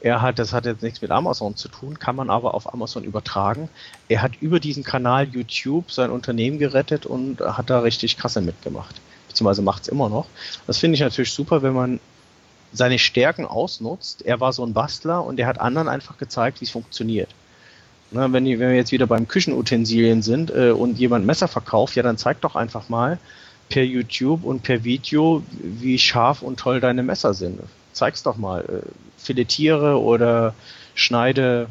[0.00, 3.02] Er hat, das hat jetzt nichts mit Amazon zu tun, kann man aber auf Amazon
[3.02, 3.68] übertragen.
[4.08, 9.00] Er hat über diesen Kanal YouTube sein Unternehmen gerettet und hat da richtig Kasse mitgemacht.
[9.28, 10.26] Beziehungsweise macht es immer noch.
[10.66, 12.00] Das finde ich natürlich super, wenn man
[12.72, 14.22] seine Stärken ausnutzt.
[14.22, 17.30] Er war so ein Bastler und er hat anderen einfach gezeigt, wie es funktioniert.
[18.10, 21.96] Na, wenn, die, wenn, wir jetzt wieder beim Küchenutensilien sind äh, und jemand Messer verkauft,
[21.96, 23.18] ja, dann zeig doch einfach mal
[23.68, 27.60] per YouTube und per Video, wie scharf und toll deine Messer sind.
[27.92, 28.60] Zeig's doch mal.
[28.62, 30.54] Äh, filetiere oder
[30.94, 31.68] schneide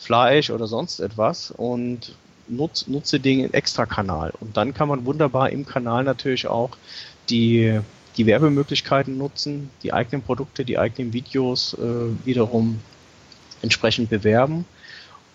[0.00, 2.14] Fleisch oder sonst etwas und
[2.48, 4.32] nutz, nutze den Extra-Kanal.
[4.40, 6.70] Und dann kann man wunderbar im Kanal natürlich auch
[7.28, 7.78] die,
[8.16, 12.80] die Werbemöglichkeiten nutzen, die eigenen Produkte, die eigenen Videos äh, wiederum
[13.60, 14.64] entsprechend bewerben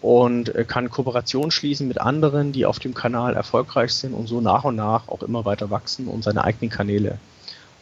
[0.03, 4.41] und äh, kann Kooperation schließen mit anderen, die auf dem Kanal erfolgreich sind und so
[4.41, 7.19] nach und nach auch immer weiter wachsen und seine eigenen Kanäle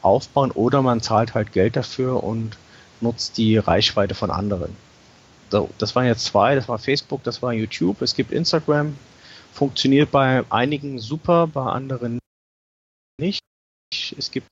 [0.04, 2.58] aufbauen oder man zahlt halt Geld dafür und
[3.02, 4.76] nutzt die Reichweite von anderen.
[5.50, 8.96] So, das waren jetzt zwei, das war Facebook, das war YouTube, es gibt Instagram,
[9.52, 12.20] funktioniert bei einigen super, bei anderen
[13.20, 13.42] nicht.
[14.16, 14.46] Es gibt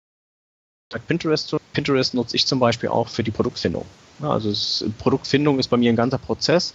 [1.08, 3.86] Pinterest, Pinterest nutze ich zum Beispiel auch für die Produktfindung.
[4.22, 6.74] Also es, Produktfindung ist bei mir ein ganzer Prozess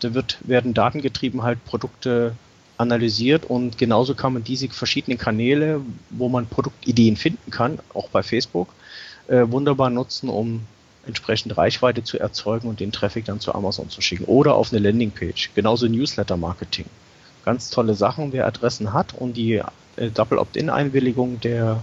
[0.00, 2.34] da wird, werden datengetrieben halt Produkte
[2.78, 5.80] analysiert und genauso kann man diese verschiedenen Kanäle,
[6.10, 8.68] wo man Produktideen finden kann, auch bei Facebook,
[9.28, 10.62] äh, wunderbar nutzen, um
[11.06, 14.80] entsprechend Reichweite zu erzeugen und den Traffic dann zu Amazon zu schicken oder auf eine
[14.80, 15.52] Landingpage.
[15.54, 16.86] Genauso Newsletter-Marketing.
[17.44, 19.62] Ganz tolle Sachen, wer Adressen hat und die
[19.96, 21.82] äh, Double Opt-in-Einwilligung der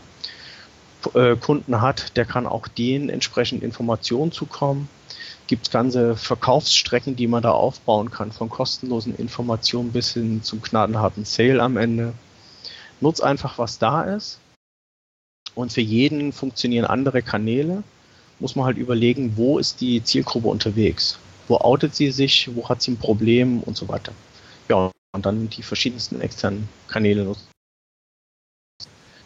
[1.13, 4.89] äh, Kunden hat, der kann auch denen entsprechend Informationen zukommen
[5.47, 10.61] gibt es ganze Verkaufsstrecken, die man da aufbauen kann, von kostenlosen Informationen bis hin zum
[10.61, 12.13] gnadenharten Sale am Ende.
[13.01, 14.39] Nutz einfach, was da ist.
[15.55, 17.83] Und für jeden funktionieren andere Kanäle.
[18.39, 21.19] Muss man halt überlegen, wo ist die Zielgruppe unterwegs?
[21.47, 22.49] Wo outet sie sich?
[22.55, 23.61] Wo hat sie ein Problem?
[23.61, 24.13] Und so weiter.
[24.69, 27.47] Ja, und dann die verschiedensten externen Kanäle nutzen.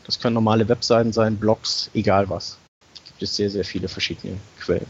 [0.05, 2.57] Das können normale Webseiten sein, Blogs, egal was.
[3.05, 4.87] Gibt es sehr, sehr viele verschiedene Quellen.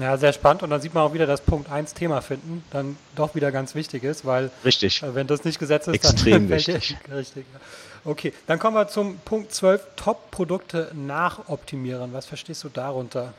[0.00, 0.62] Ja, sehr spannend.
[0.62, 3.74] Und dann sieht man auch wieder, dass Punkt 1 Thema finden dann doch wieder ganz
[3.74, 5.02] wichtig ist, weil richtig.
[5.02, 6.96] Äh, wenn das nicht gesetzt ist, Extrem dann wichtig.
[7.10, 7.44] richtig.
[8.04, 12.12] Okay, dann kommen wir zum Punkt 12, Top-Produkte nachoptimieren.
[12.12, 13.34] Was verstehst du darunter?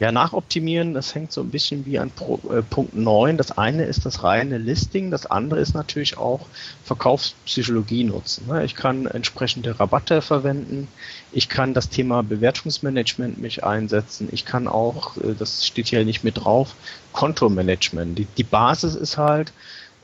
[0.00, 3.36] Ja, nachoptimieren, das hängt so ein bisschen wie an Pro, äh, Punkt 9.
[3.36, 6.46] Das eine ist das reine Listing, das andere ist natürlich auch
[6.84, 8.46] Verkaufspsychologie nutzen.
[8.46, 8.64] Ne?
[8.64, 10.86] Ich kann entsprechende Rabatte verwenden,
[11.32, 16.22] ich kann das Thema Bewertungsmanagement mich einsetzen, ich kann auch, äh, das steht hier nicht
[16.22, 16.76] mit drauf,
[17.12, 18.16] Kontomanagement.
[18.16, 19.52] Die, die Basis ist halt,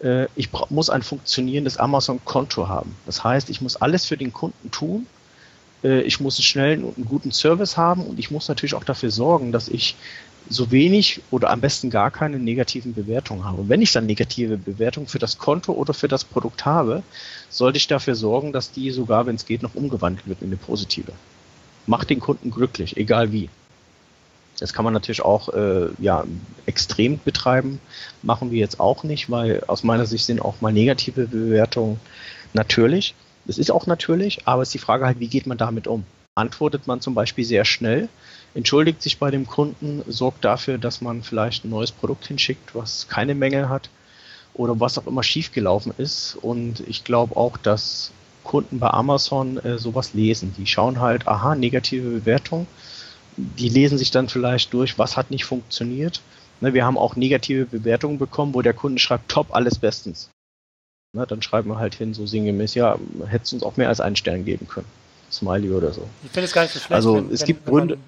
[0.03, 2.97] äh, ich muss ein funktionierendes Amazon-Konto haben.
[3.07, 5.07] Das heißt, ich muss alles für den Kunden tun,
[5.85, 8.85] äh, ich muss einen schnellen und einen guten Service haben und ich muss natürlich auch
[8.85, 9.97] dafür sorgen, dass ich
[10.49, 13.69] so wenig oder am besten gar keine negativen Bewertungen habe.
[13.69, 17.03] Wenn ich dann negative Bewertungen für das Konto oder für das Produkt habe,
[17.49, 20.57] sollte ich dafür sorgen, dass die sogar, wenn es geht, noch umgewandelt wird in eine
[20.57, 21.13] positive.
[21.87, 23.49] Macht den Kunden glücklich, egal wie.
[24.61, 26.25] Das kann man natürlich auch äh, ja,
[26.67, 27.81] extrem betreiben.
[28.23, 31.99] Machen wir jetzt auch nicht, weil aus meiner Sicht sind auch mal negative Bewertungen
[32.53, 33.15] natürlich.
[33.47, 36.05] Das ist auch natürlich, aber es ist die Frage halt, wie geht man damit um?
[36.35, 38.09] Antwortet man zum Beispiel sehr schnell,
[38.55, 43.07] entschuldigt sich bei dem Kunden, sorgt dafür, dass man vielleicht ein neues Produkt hinschickt, was
[43.09, 43.91] keine Mängel hat
[44.55, 46.37] oder was auch immer schiefgelaufen ist.
[46.41, 50.55] Und ich glaube auch, dass Kunden bei Amazon äh, sowas lesen.
[50.57, 52.67] Die schauen halt, aha, negative Bewertung.
[53.37, 56.21] Die lesen sich dann vielleicht durch, was hat nicht funktioniert.
[56.61, 60.31] Ne, wir haben auch negative Bewertungen bekommen, wo der Kunde schreibt, top, alles bestens.
[61.15, 62.99] Na, dann schreiben wir halt hin, so sinngemäß, ja,
[63.29, 64.89] hättest uns auch mehr als einen Stern geben können.
[65.31, 66.09] Smiley oder so.
[66.25, 66.93] Ich finde es gar nicht so schlecht.
[66.93, 67.95] Also wenn, es wenn, gibt wenn Gründe.
[67.95, 68.05] Man,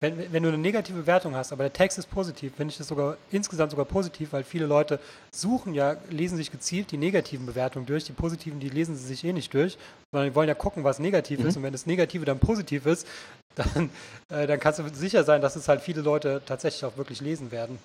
[0.00, 2.88] wenn, wenn, du eine negative Bewertung hast, aber der Text ist positiv, finde ich das
[2.88, 7.86] sogar insgesamt sogar positiv, weil viele Leute suchen ja, lesen sich gezielt die negativen Bewertungen
[7.86, 9.78] durch, die positiven, die lesen sie sich eh nicht durch,
[10.12, 11.46] sondern die wollen ja gucken, was negativ mhm.
[11.46, 11.56] ist.
[11.56, 13.06] Und wenn das Negative dann positiv ist,
[13.54, 13.88] dann,
[14.28, 17.50] äh, dann kannst du sicher sein, dass es halt viele Leute tatsächlich auch wirklich lesen
[17.50, 17.78] werden.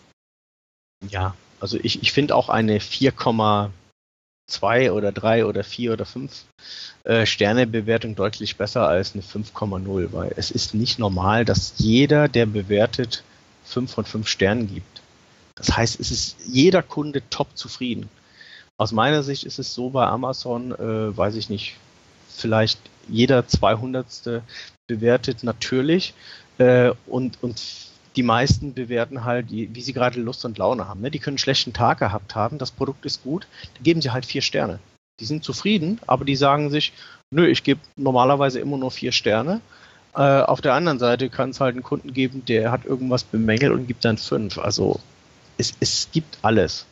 [1.08, 2.80] Ja, also ich, ich finde auch eine
[4.50, 6.46] 4,2 oder 3 oder 4 oder 5
[7.04, 12.46] äh, Sternebewertung deutlich besser als eine 5,0, weil es ist nicht normal, dass jeder, der
[12.46, 13.24] bewertet,
[13.66, 15.02] 5 von 5 Sternen gibt.
[15.56, 18.10] Das heißt, es ist jeder Kunde top zufrieden.
[18.78, 21.76] Aus meiner Sicht ist es so bei Amazon, äh, weiß ich nicht,
[22.30, 24.42] vielleicht jeder 200.
[24.88, 26.14] bewertet natürlich
[26.58, 27.62] äh, und, und
[28.16, 31.02] die meisten bewerten halt, wie sie gerade Lust und Laune haben.
[31.02, 31.12] Ne?
[31.12, 34.26] Die können einen schlechten Tag gehabt haben, das Produkt ist gut, dann geben sie halt
[34.26, 34.80] vier Sterne.
[35.20, 36.94] Die sind zufrieden, aber die sagen sich,
[37.32, 39.62] nö, ich gebe normalerweise immer nur vier Sterne.
[40.14, 43.72] Äh, auf der anderen Seite kann es halt einen Kunden geben, der hat irgendwas bemängelt
[43.72, 44.58] und gibt dann fünf.
[44.58, 45.00] Also
[45.58, 46.86] es, es gibt alles.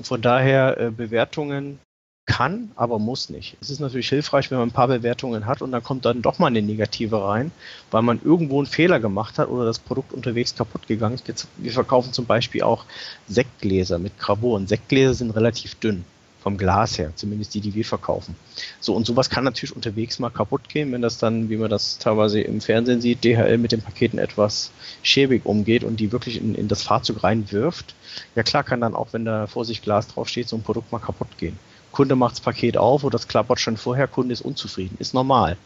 [0.00, 1.78] Von daher äh, Bewertungen
[2.26, 3.56] kann, aber muss nicht.
[3.60, 6.38] Es ist natürlich hilfreich, wenn man ein paar Bewertungen hat und dann kommt dann doch
[6.38, 7.52] mal eine negative rein,
[7.90, 11.48] weil man irgendwo einen Fehler gemacht hat oder das Produkt unterwegs kaputt gegangen ist.
[11.58, 12.84] Wir verkaufen zum Beispiel auch
[13.28, 14.66] Sektgläser mit Carbon.
[14.66, 16.04] Sektgläser sind relativ dünn
[16.44, 18.36] vom Glas her, zumindest die, die wir verkaufen.
[18.78, 21.96] So, und sowas kann natürlich unterwegs mal kaputt gehen, wenn das dann, wie man das
[21.96, 24.70] teilweise im Fernsehen sieht, DHL mit den Paketen etwas
[25.02, 27.94] schäbig umgeht und die wirklich in, in das Fahrzeug reinwirft.
[28.34, 30.98] Ja klar kann dann auch, wenn da vor sich Glas draufsteht, so ein Produkt mal
[30.98, 31.58] kaputt gehen.
[31.94, 34.96] Kunde macht das Paket auf oder das klappert schon vorher, Kunde ist unzufrieden.
[34.98, 35.56] Ist normal.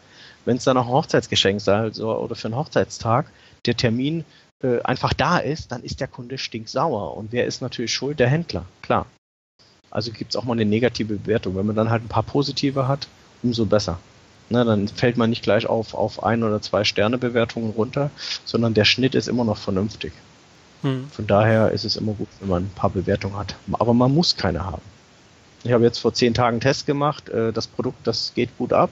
[0.45, 3.25] Wenn es dann noch ein Hochzeitsgeschenk sei also, oder für einen Hochzeitstag,
[3.65, 4.23] der Termin
[4.61, 7.17] äh, einfach da ist, dann ist der Kunde stinksauer.
[7.17, 8.19] Und wer ist natürlich schuld?
[8.19, 9.07] Der Händler, klar.
[9.89, 11.55] Also gibt es auch mal eine negative Bewertung.
[11.55, 13.07] Wenn man dann halt ein paar positive hat,
[13.41, 13.97] umso besser.
[14.51, 18.11] Ne, dann fällt man nicht gleich auf, auf ein oder zwei Sterne Bewertungen runter,
[18.45, 20.13] sondern der Schnitt ist immer noch vernünftig.
[20.83, 21.07] Hm.
[21.09, 23.55] Von daher ist es immer gut, wenn man ein paar Bewertungen hat.
[23.73, 24.81] Aber man muss keine haben.
[25.63, 27.29] Ich habe jetzt vor zehn Tagen einen Test gemacht.
[27.29, 28.89] Äh, das Produkt, das geht gut ab.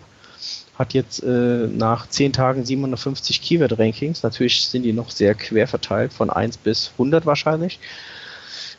[0.78, 4.24] Hat jetzt äh, nach zehn Tagen 750 Keyword-Rankings.
[4.24, 7.80] Natürlich sind die noch sehr quer verteilt, von 1 bis 100 wahrscheinlich.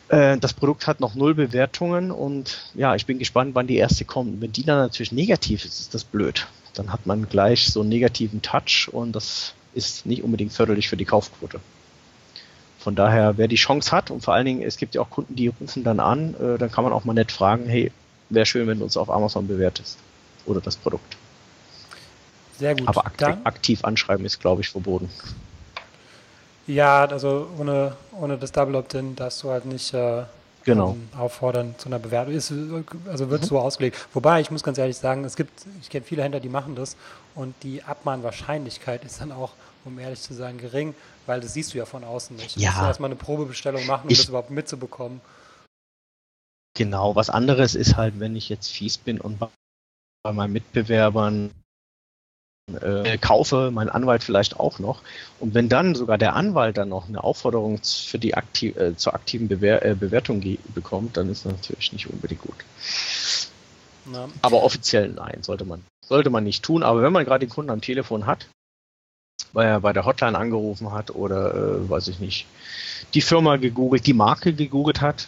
[0.07, 4.05] Äh, das Produkt hat noch null Bewertungen und ja, ich bin gespannt, wann die erste
[4.05, 4.41] kommt.
[4.41, 6.47] Wenn die dann natürlich negativ ist, ist das blöd.
[6.73, 10.97] Dann hat man gleich so einen negativen Touch und das ist nicht unbedingt förderlich für
[10.97, 11.59] die Kaufquote.
[12.89, 15.35] Von daher, wer die Chance hat und vor allen Dingen, es gibt ja auch Kunden,
[15.35, 17.91] die rufen dann an, äh, dann kann man auch mal nett fragen, hey,
[18.29, 19.99] wäre schön, wenn du uns auf Amazon bewertest
[20.47, 21.15] oder das Produkt.
[22.57, 22.87] Sehr gut.
[22.87, 25.07] Aber aktiv, aktiv anschreiben ist, glaube ich, verboten.
[26.65, 30.23] Ja, also ohne, ohne das Double Opt-in darfst du halt nicht äh,
[30.63, 30.93] genau.
[30.93, 32.33] ähm, auffordern zu einer Bewertung.
[32.33, 32.51] Ist,
[33.05, 33.45] also wird mhm.
[33.45, 33.99] so ausgelegt.
[34.15, 36.97] Wobei, ich muss ganz ehrlich sagen, es gibt, ich kenne viele Händler, die machen das
[37.35, 39.51] und die Abmahnwahrscheinlichkeit ist dann auch,
[39.85, 40.95] um ehrlich zu sein, gering,
[41.29, 42.55] weil das siehst du ja von außen nicht.
[42.55, 42.71] Du ja.
[42.71, 45.21] musst erstmal eine Probebestellung machen, um ich, das überhaupt mitzubekommen.
[46.75, 51.51] Genau, was anderes ist halt, wenn ich jetzt fies bin und bei meinen Mitbewerbern
[52.81, 55.03] äh, kaufe, mein Anwalt vielleicht auch noch.
[55.39, 59.13] Und wenn dann sogar der Anwalt dann noch eine Aufforderung für die aktiv, äh, zur
[59.13, 62.65] aktiven Bewer äh, Bewertung bekommt, dann ist das natürlich nicht unbedingt gut.
[64.05, 64.29] Na.
[64.41, 66.81] Aber offiziell nein, sollte man, sollte man nicht tun.
[66.81, 68.47] Aber wenn man gerade den Kunden am Telefon hat,
[69.53, 72.45] weil er bei der Hotline angerufen hat oder äh, weiß ich nicht,
[73.13, 75.27] die Firma gegoogelt, die Marke gegoogelt hat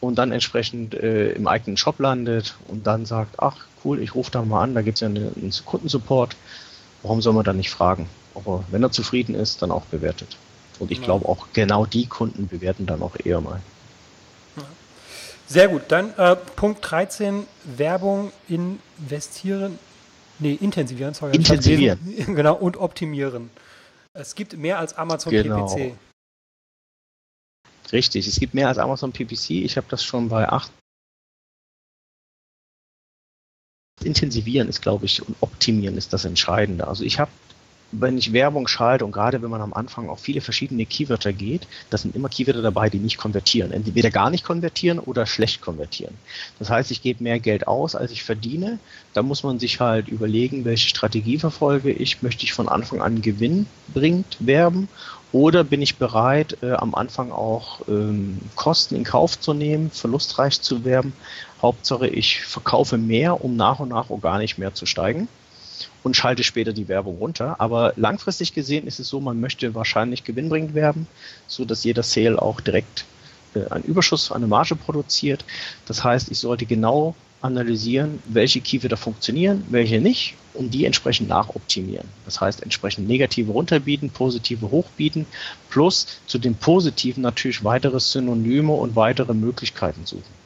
[0.00, 4.30] und dann entsprechend äh, im eigenen Shop landet und dann sagt, ach cool, ich rufe
[4.30, 6.36] da mal an, da gibt es ja einen, einen Kundensupport.
[7.02, 8.08] Warum soll man dann nicht fragen?
[8.34, 10.36] Aber wenn er zufrieden ist, dann auch bewertet.
[10.78, 11.04] Und ich ja.
[11.04, 13.60] glaube auch genau die Kunden bewerten dann auch eher mal.
[15.46, 15.82] Sehr gut.
[15.88, 19.78] Dann äh, Punkt 13, Werbung investieren
[20.42, 21.36] Nee, intensivieren, sorry.
[21.36, 22.00] Intensivieren.
[22.26, 23.50] genau, und optimieren.
[24.12, 25.66] Es gibt mehr als Amazon genau.
[25.72, 25.96] PPC.
[27.92, 29.50] Richtig, es gibt mehr als Amazon PPC.
[29.50, 30.72] Ich habe das schon bei 8.
[34.02, 36.88] Intensivieren ist, glaube ich, und optimieren ist das Entscheidende.
[36.88, 37.30] Also ich habe
[37.92, 41.68] wenn ich Werbung schalte und gerade wenn man am Anfang auf viele verschiedene Keywörter geht,
[41.90, 43.70] da sind immer Keywörter dabei, die nicht konvertieren.
[43.70, 46.14] Entweder gar nicht konvertieren oder schlecht konvertieren.
[46.58, 48.78] Das heißt, ich gebe mehr Geld aus, als ich verdiene.
[49.12, 52.22] Da muss man sich halt überlegen, welche Strategie verfolge ich.
[52.22, 54.88] Möchte ich von Anfang an Gewinn bringt werben
[55.30, 60.60] oder bin ich bereit, äh, am Anfang auch ähm, Kosten in Kauf zu nehmen, verlustreich
[60.60, 61.12] zu werben?
[61.60, 65.28] Hauptsache, ich verkaufe mehr, um nach und nach organisch mehr zu steigen
[66.02, 67.56] und schalte später die Werbung runter.
[67.60, 71.06] Aber langfristig gesehen ist es so, man möchte wahrscheinlich gewinnbringend werben,
[71.46, 73.04] so dass jeder Sale auch direkt
[73.54, 75.44] äh, einen Überschuss, eine Marge produziert.
[75.86, 82.06] Das heißt, ich sollte genau analysieren, welche Keywörter funktionieren, welche nicht und die entsprechend nachoptimieren.
[82.24, 85.26] Das heißt, entsprechend negative runterbieten, positive hochbieten,
[85.68, 90.42] plus zu den positiven natürlich weitere Synonyme und weitere Möglichkeiten suchen.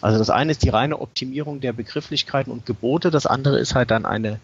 [0.00, 3.90] Also das eine ist die reine Optimierung der Begrifflichkeiten und Gebote, das andere ist halt
[3.90, 4.40] dann eine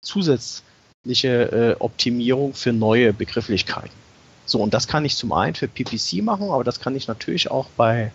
[0.00, 4.00] zusätzliche äh, Optimierung für neue Begrifflichkeiten.
[4.46, 7.50] So, und das kann ich zum einen für PPC machen, aber das kann ich natürlich
[7.50, 8.10] auch bei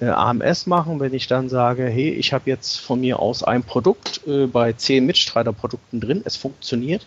[0.00, 3.62] äh, AMS machen, wenn ich dann sage, hey, ich habe jetzt von mir aus ein
[3.62, 7.06] Produkt äh, bei zehn Mitstreiterprodukten drin, es funktioniert,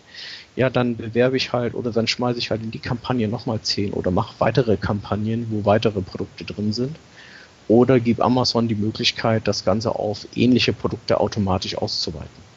[0.56, 3.92] ja, dann bewerbe ich halt oder dann schmeiße ich halt in die Kampagne nochmal zehn
[3.92, 6.96] oder mache weitere Kampagnen, wo weitere Produkte drin sind.
[7.68, 12.49] Oder gib Amazon die Möglichkeit, das Ganze auf ähnliche Produkte automatisch auszuweiten.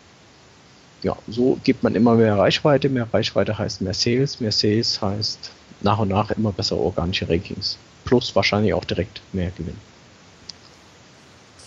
[1.03, 2.89] Ja, so gibt man immer mehr Reichweite.
[2.89, 4.39] Mehr Reichweite heißt mehr Sales.
[4.39, 5.51] Mehr Sales heißt
[5.81, 7.77] nach und nach immer bessere organische Rankings.
[8.05, 9.75] Plus wahrscheinlich auch direkt mehr Gewinn.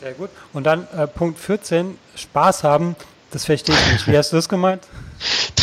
[0.00, 0.30] Sehr gut.
[0.52, 2.96] Und dann äh, Punkt 14, Spaß haben.
[3.30, 4.06] Das verstehe ich nicht.
[4.06, 4.82] Wie hast du das gemeint?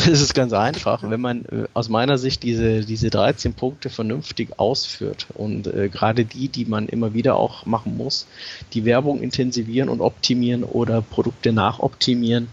[0.06, 1.02] Das ist ganz einfach.
[1.10, 6.26] Wenn man äh, aus meiner Sicht diese, diese 13 Punkte vernünftig ausführt und äh, gerade
[6.26, 8.28] die, die man immer wieder auch machen muss,
[8.74, 12.50] die Werbung intensivieren und optimieren oder Produkte nachoptimieren,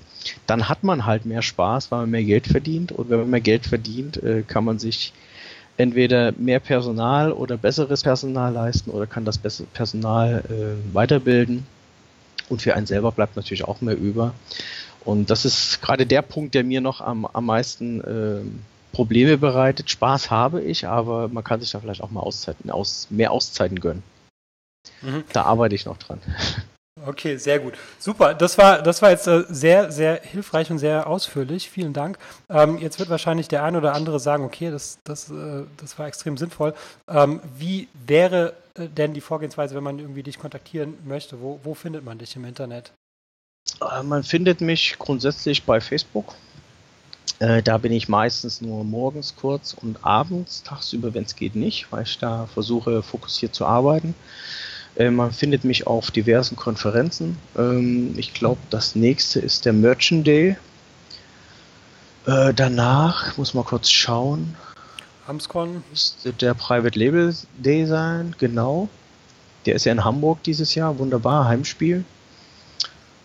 [0.47, 2.93] dann hat man halt mehr Spaß, weil man mehr Geld verdient.
[2.93, 5.13] Und wenn man mehr Geld verdient, äh, kann man sich
[5.77, 11.67] entweder mehr Personal oder besseres Personal leisten oder kann das bessere Personal äh, weiterbilden.
[12.49, 14.35] Und für einen selber bleibt natürlich auch mehr über.
[15.05, 18.43] Und das ist gerade der Punkt, der mir noch am, am meisten äh,
[18.93, 19.89] Probleme bereitet.
[19.89, 23.81] Spaß habe ich, aber man kann sich da vielleicht auch mal Auszeiten, aus, mehr Auszeiten
[23.81, 24.03] gönnen.
[25.03, 25.25] Mhm.
[25.33, 26.21] Da arbeite ich noch dran.
[27.07, 27.75] Okay, sehr gut.
[27.99, 28.35] Super.
[28.35, 31.71] Das war, das war jetzt äh, sehr, sehr hilfreich und sehr ausführlich.
[31.71, 32.19] Vielen Dank.
[32.49, 36.07] Ähm, jetzt wird wahrscheinlich der ein oder andere sagen, okay, das, das, äh, das war
[36.07, 36.75] extrem sinnvoll.
[37.09, 41.41] Ähm, wie wäre äh, denn die Vorgehensweise, wenn man irgendwie dich kontaktieren möchte?
[41.41, 42.93] Wo, wo findet man dich im Internet?
[43.81, 46.35] Äh, man findet mich grundsätzlich bei Facebook.
[47.39, 51.91] Äh, da bin ich meistens nur morgens kurz und abends, tagsüber, wenn es geht, nicht,
[51.91, 54.15] weil ich da versuche, fokussiert zu arbeiten.
[54.97, 57.39] Äh, man findet mich auf diversen Konferenzen.
[57.57, 60.57] Ähm, ich glaube, das nächste ist der Merchant Day.
[62.27, 64.57] Äh, danach, muss man kurz schauen.
[65.27, 65.83] Amscon.
[65.91, 68.89] Müsste der Private Label Day sein, genau.
[69.65, 70.99] Der ist ja in Hamburg dieses Jahr.
[70.99, 72.05] Wunderbar, Heimspiel.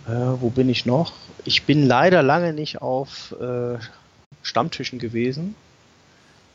[0.07, 1.13] Äh, wo bin ich noch?
[1.45, 3.77] Ich bin leider lange nicht auf äh,
[4.43, 5.55] Stammtischen gewesen,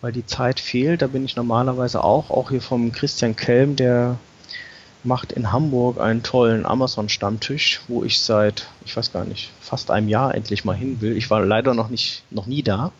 [0.00, 1.02] weil die Zeit fehlt.
[1.02, 2.30] Da bin ich normalerweise auch.
[2.30, 4.16] Auch hier vom Christian Kelm, der
[5.02, 10.08] macht in Hamburg einen tollen Amazon-Stammtisch, wo ich seit, ich weiß gar nicht, fast einem
[10.08, 11.16] Jahr endlich mal hin will.
[11.16, 12.92] Ich war leider noch nicht, noch nie da.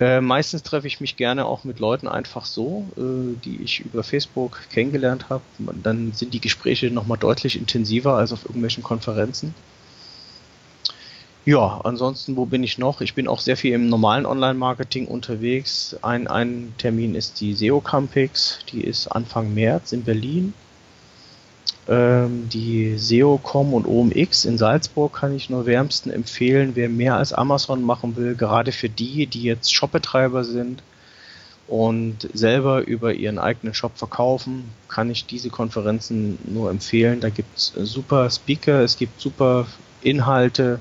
[0.00, 4.02] Äh, meistens treffe ich mich gerne auch mit Leuten einfach so, äh, die ich über
[4.02, 5.42] Facebook kennengelernt habe.
[5.58, 9.54] Dann sind die Gespräche nochmal deutlich intensiver als auf irgendwelchen Konferenzen.
[11.44, 13.00] Ja, ansonsten, wo bin ich noch?
[13.00, 15.96] Ich bin auch sehr viel im normalen Online-Marketing unterwegs.
[16.02, 20.54] Ein, ein Termin ist die SEO Campix, die ist Anfang März in Berlin.
[21.88, 27.32] Ähm, die SEOCom und OMX in Salzburg kann ich nur wärmsten empfehlen, wer mehr als
[27.32, 30.82] Amazon machen will, gerade für die, die jetzt Shopbetreiber sind
[31.66, 37.20] und selber über ihren eigenen Shop verkaufen, kann ich diese Konferenzen nur empfehlen.
[37.20, 39.66] Da gibt es super Speaker, es gibt super
[40.02, 40.80] Inhalte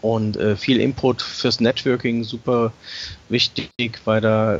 [0.00, 2.72] und äh, viel Input fürs Networking, super
[3.28, 3.70] wichtig,
[4.04, 4.58] weil da,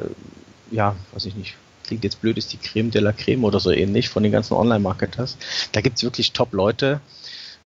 [0.70, 3.70] ja, weiß ich nicht, klingt jetzt blöd, ist die Creme de la Creme oder so
[3.70, 5.36] ähnlich von den ganzen Online-Marketers.
[5.72, 7.00] Da gibt es wirklich Top-Leute.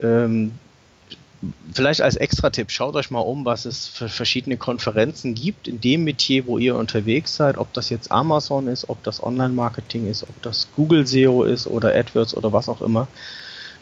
[0.01, 0.53] Ähm,
[1.73, 6.05] vielleicht als Extra-Tipp, schaut euch mal um, was es für verschiedene Konferenzen gibt in dem
[6.05, 10.43] Metier, wo ihr unterwegs seid, ob das jetzt Amazon ist, ob das Online-Marketing ist, ob
[10.43, 13.09] das Google SEO ist oder AdWords oder was auch immer.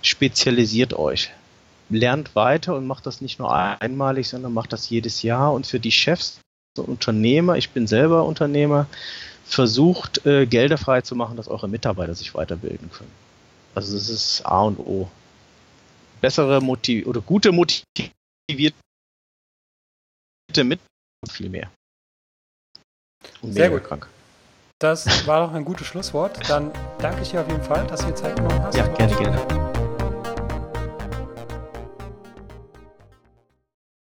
[0.02, 1.30] Spezialisiert euch.
[1.88, 5.52] Lernt weiter und macht das nicht nur einmalig, sondern macht das jedes Jahr.
[5.52, 6.40] Und für die Chefs
[6.76, 8.86] und Unternehmer, ich bin selber Unternehmer,
[9.46, 13.12] versucht, äh, Gelder frei zu machen, dass eure Mitarbeiter sich weiterbilden können.
[13.74, 15.08] Also das ist A und O.
[16.20, 18.74] Bessere Motiv oder gute motivierte
[20.64, 20.80] mit
[21.30, 21.70] viel mehr.
[23.42, 23.84] Und Sehr gut.
[23.84, 24.08] Krank.
[24.78, 26.38] Das war doch ein gutes Schlusswort.
[26.48, 26.70] Dann
[27.00, 28.76] danke ich dir auf jeden Fall, dass du dir Zeit genommen hast.
[28.76, 29.55] Ja, gerne, gerne.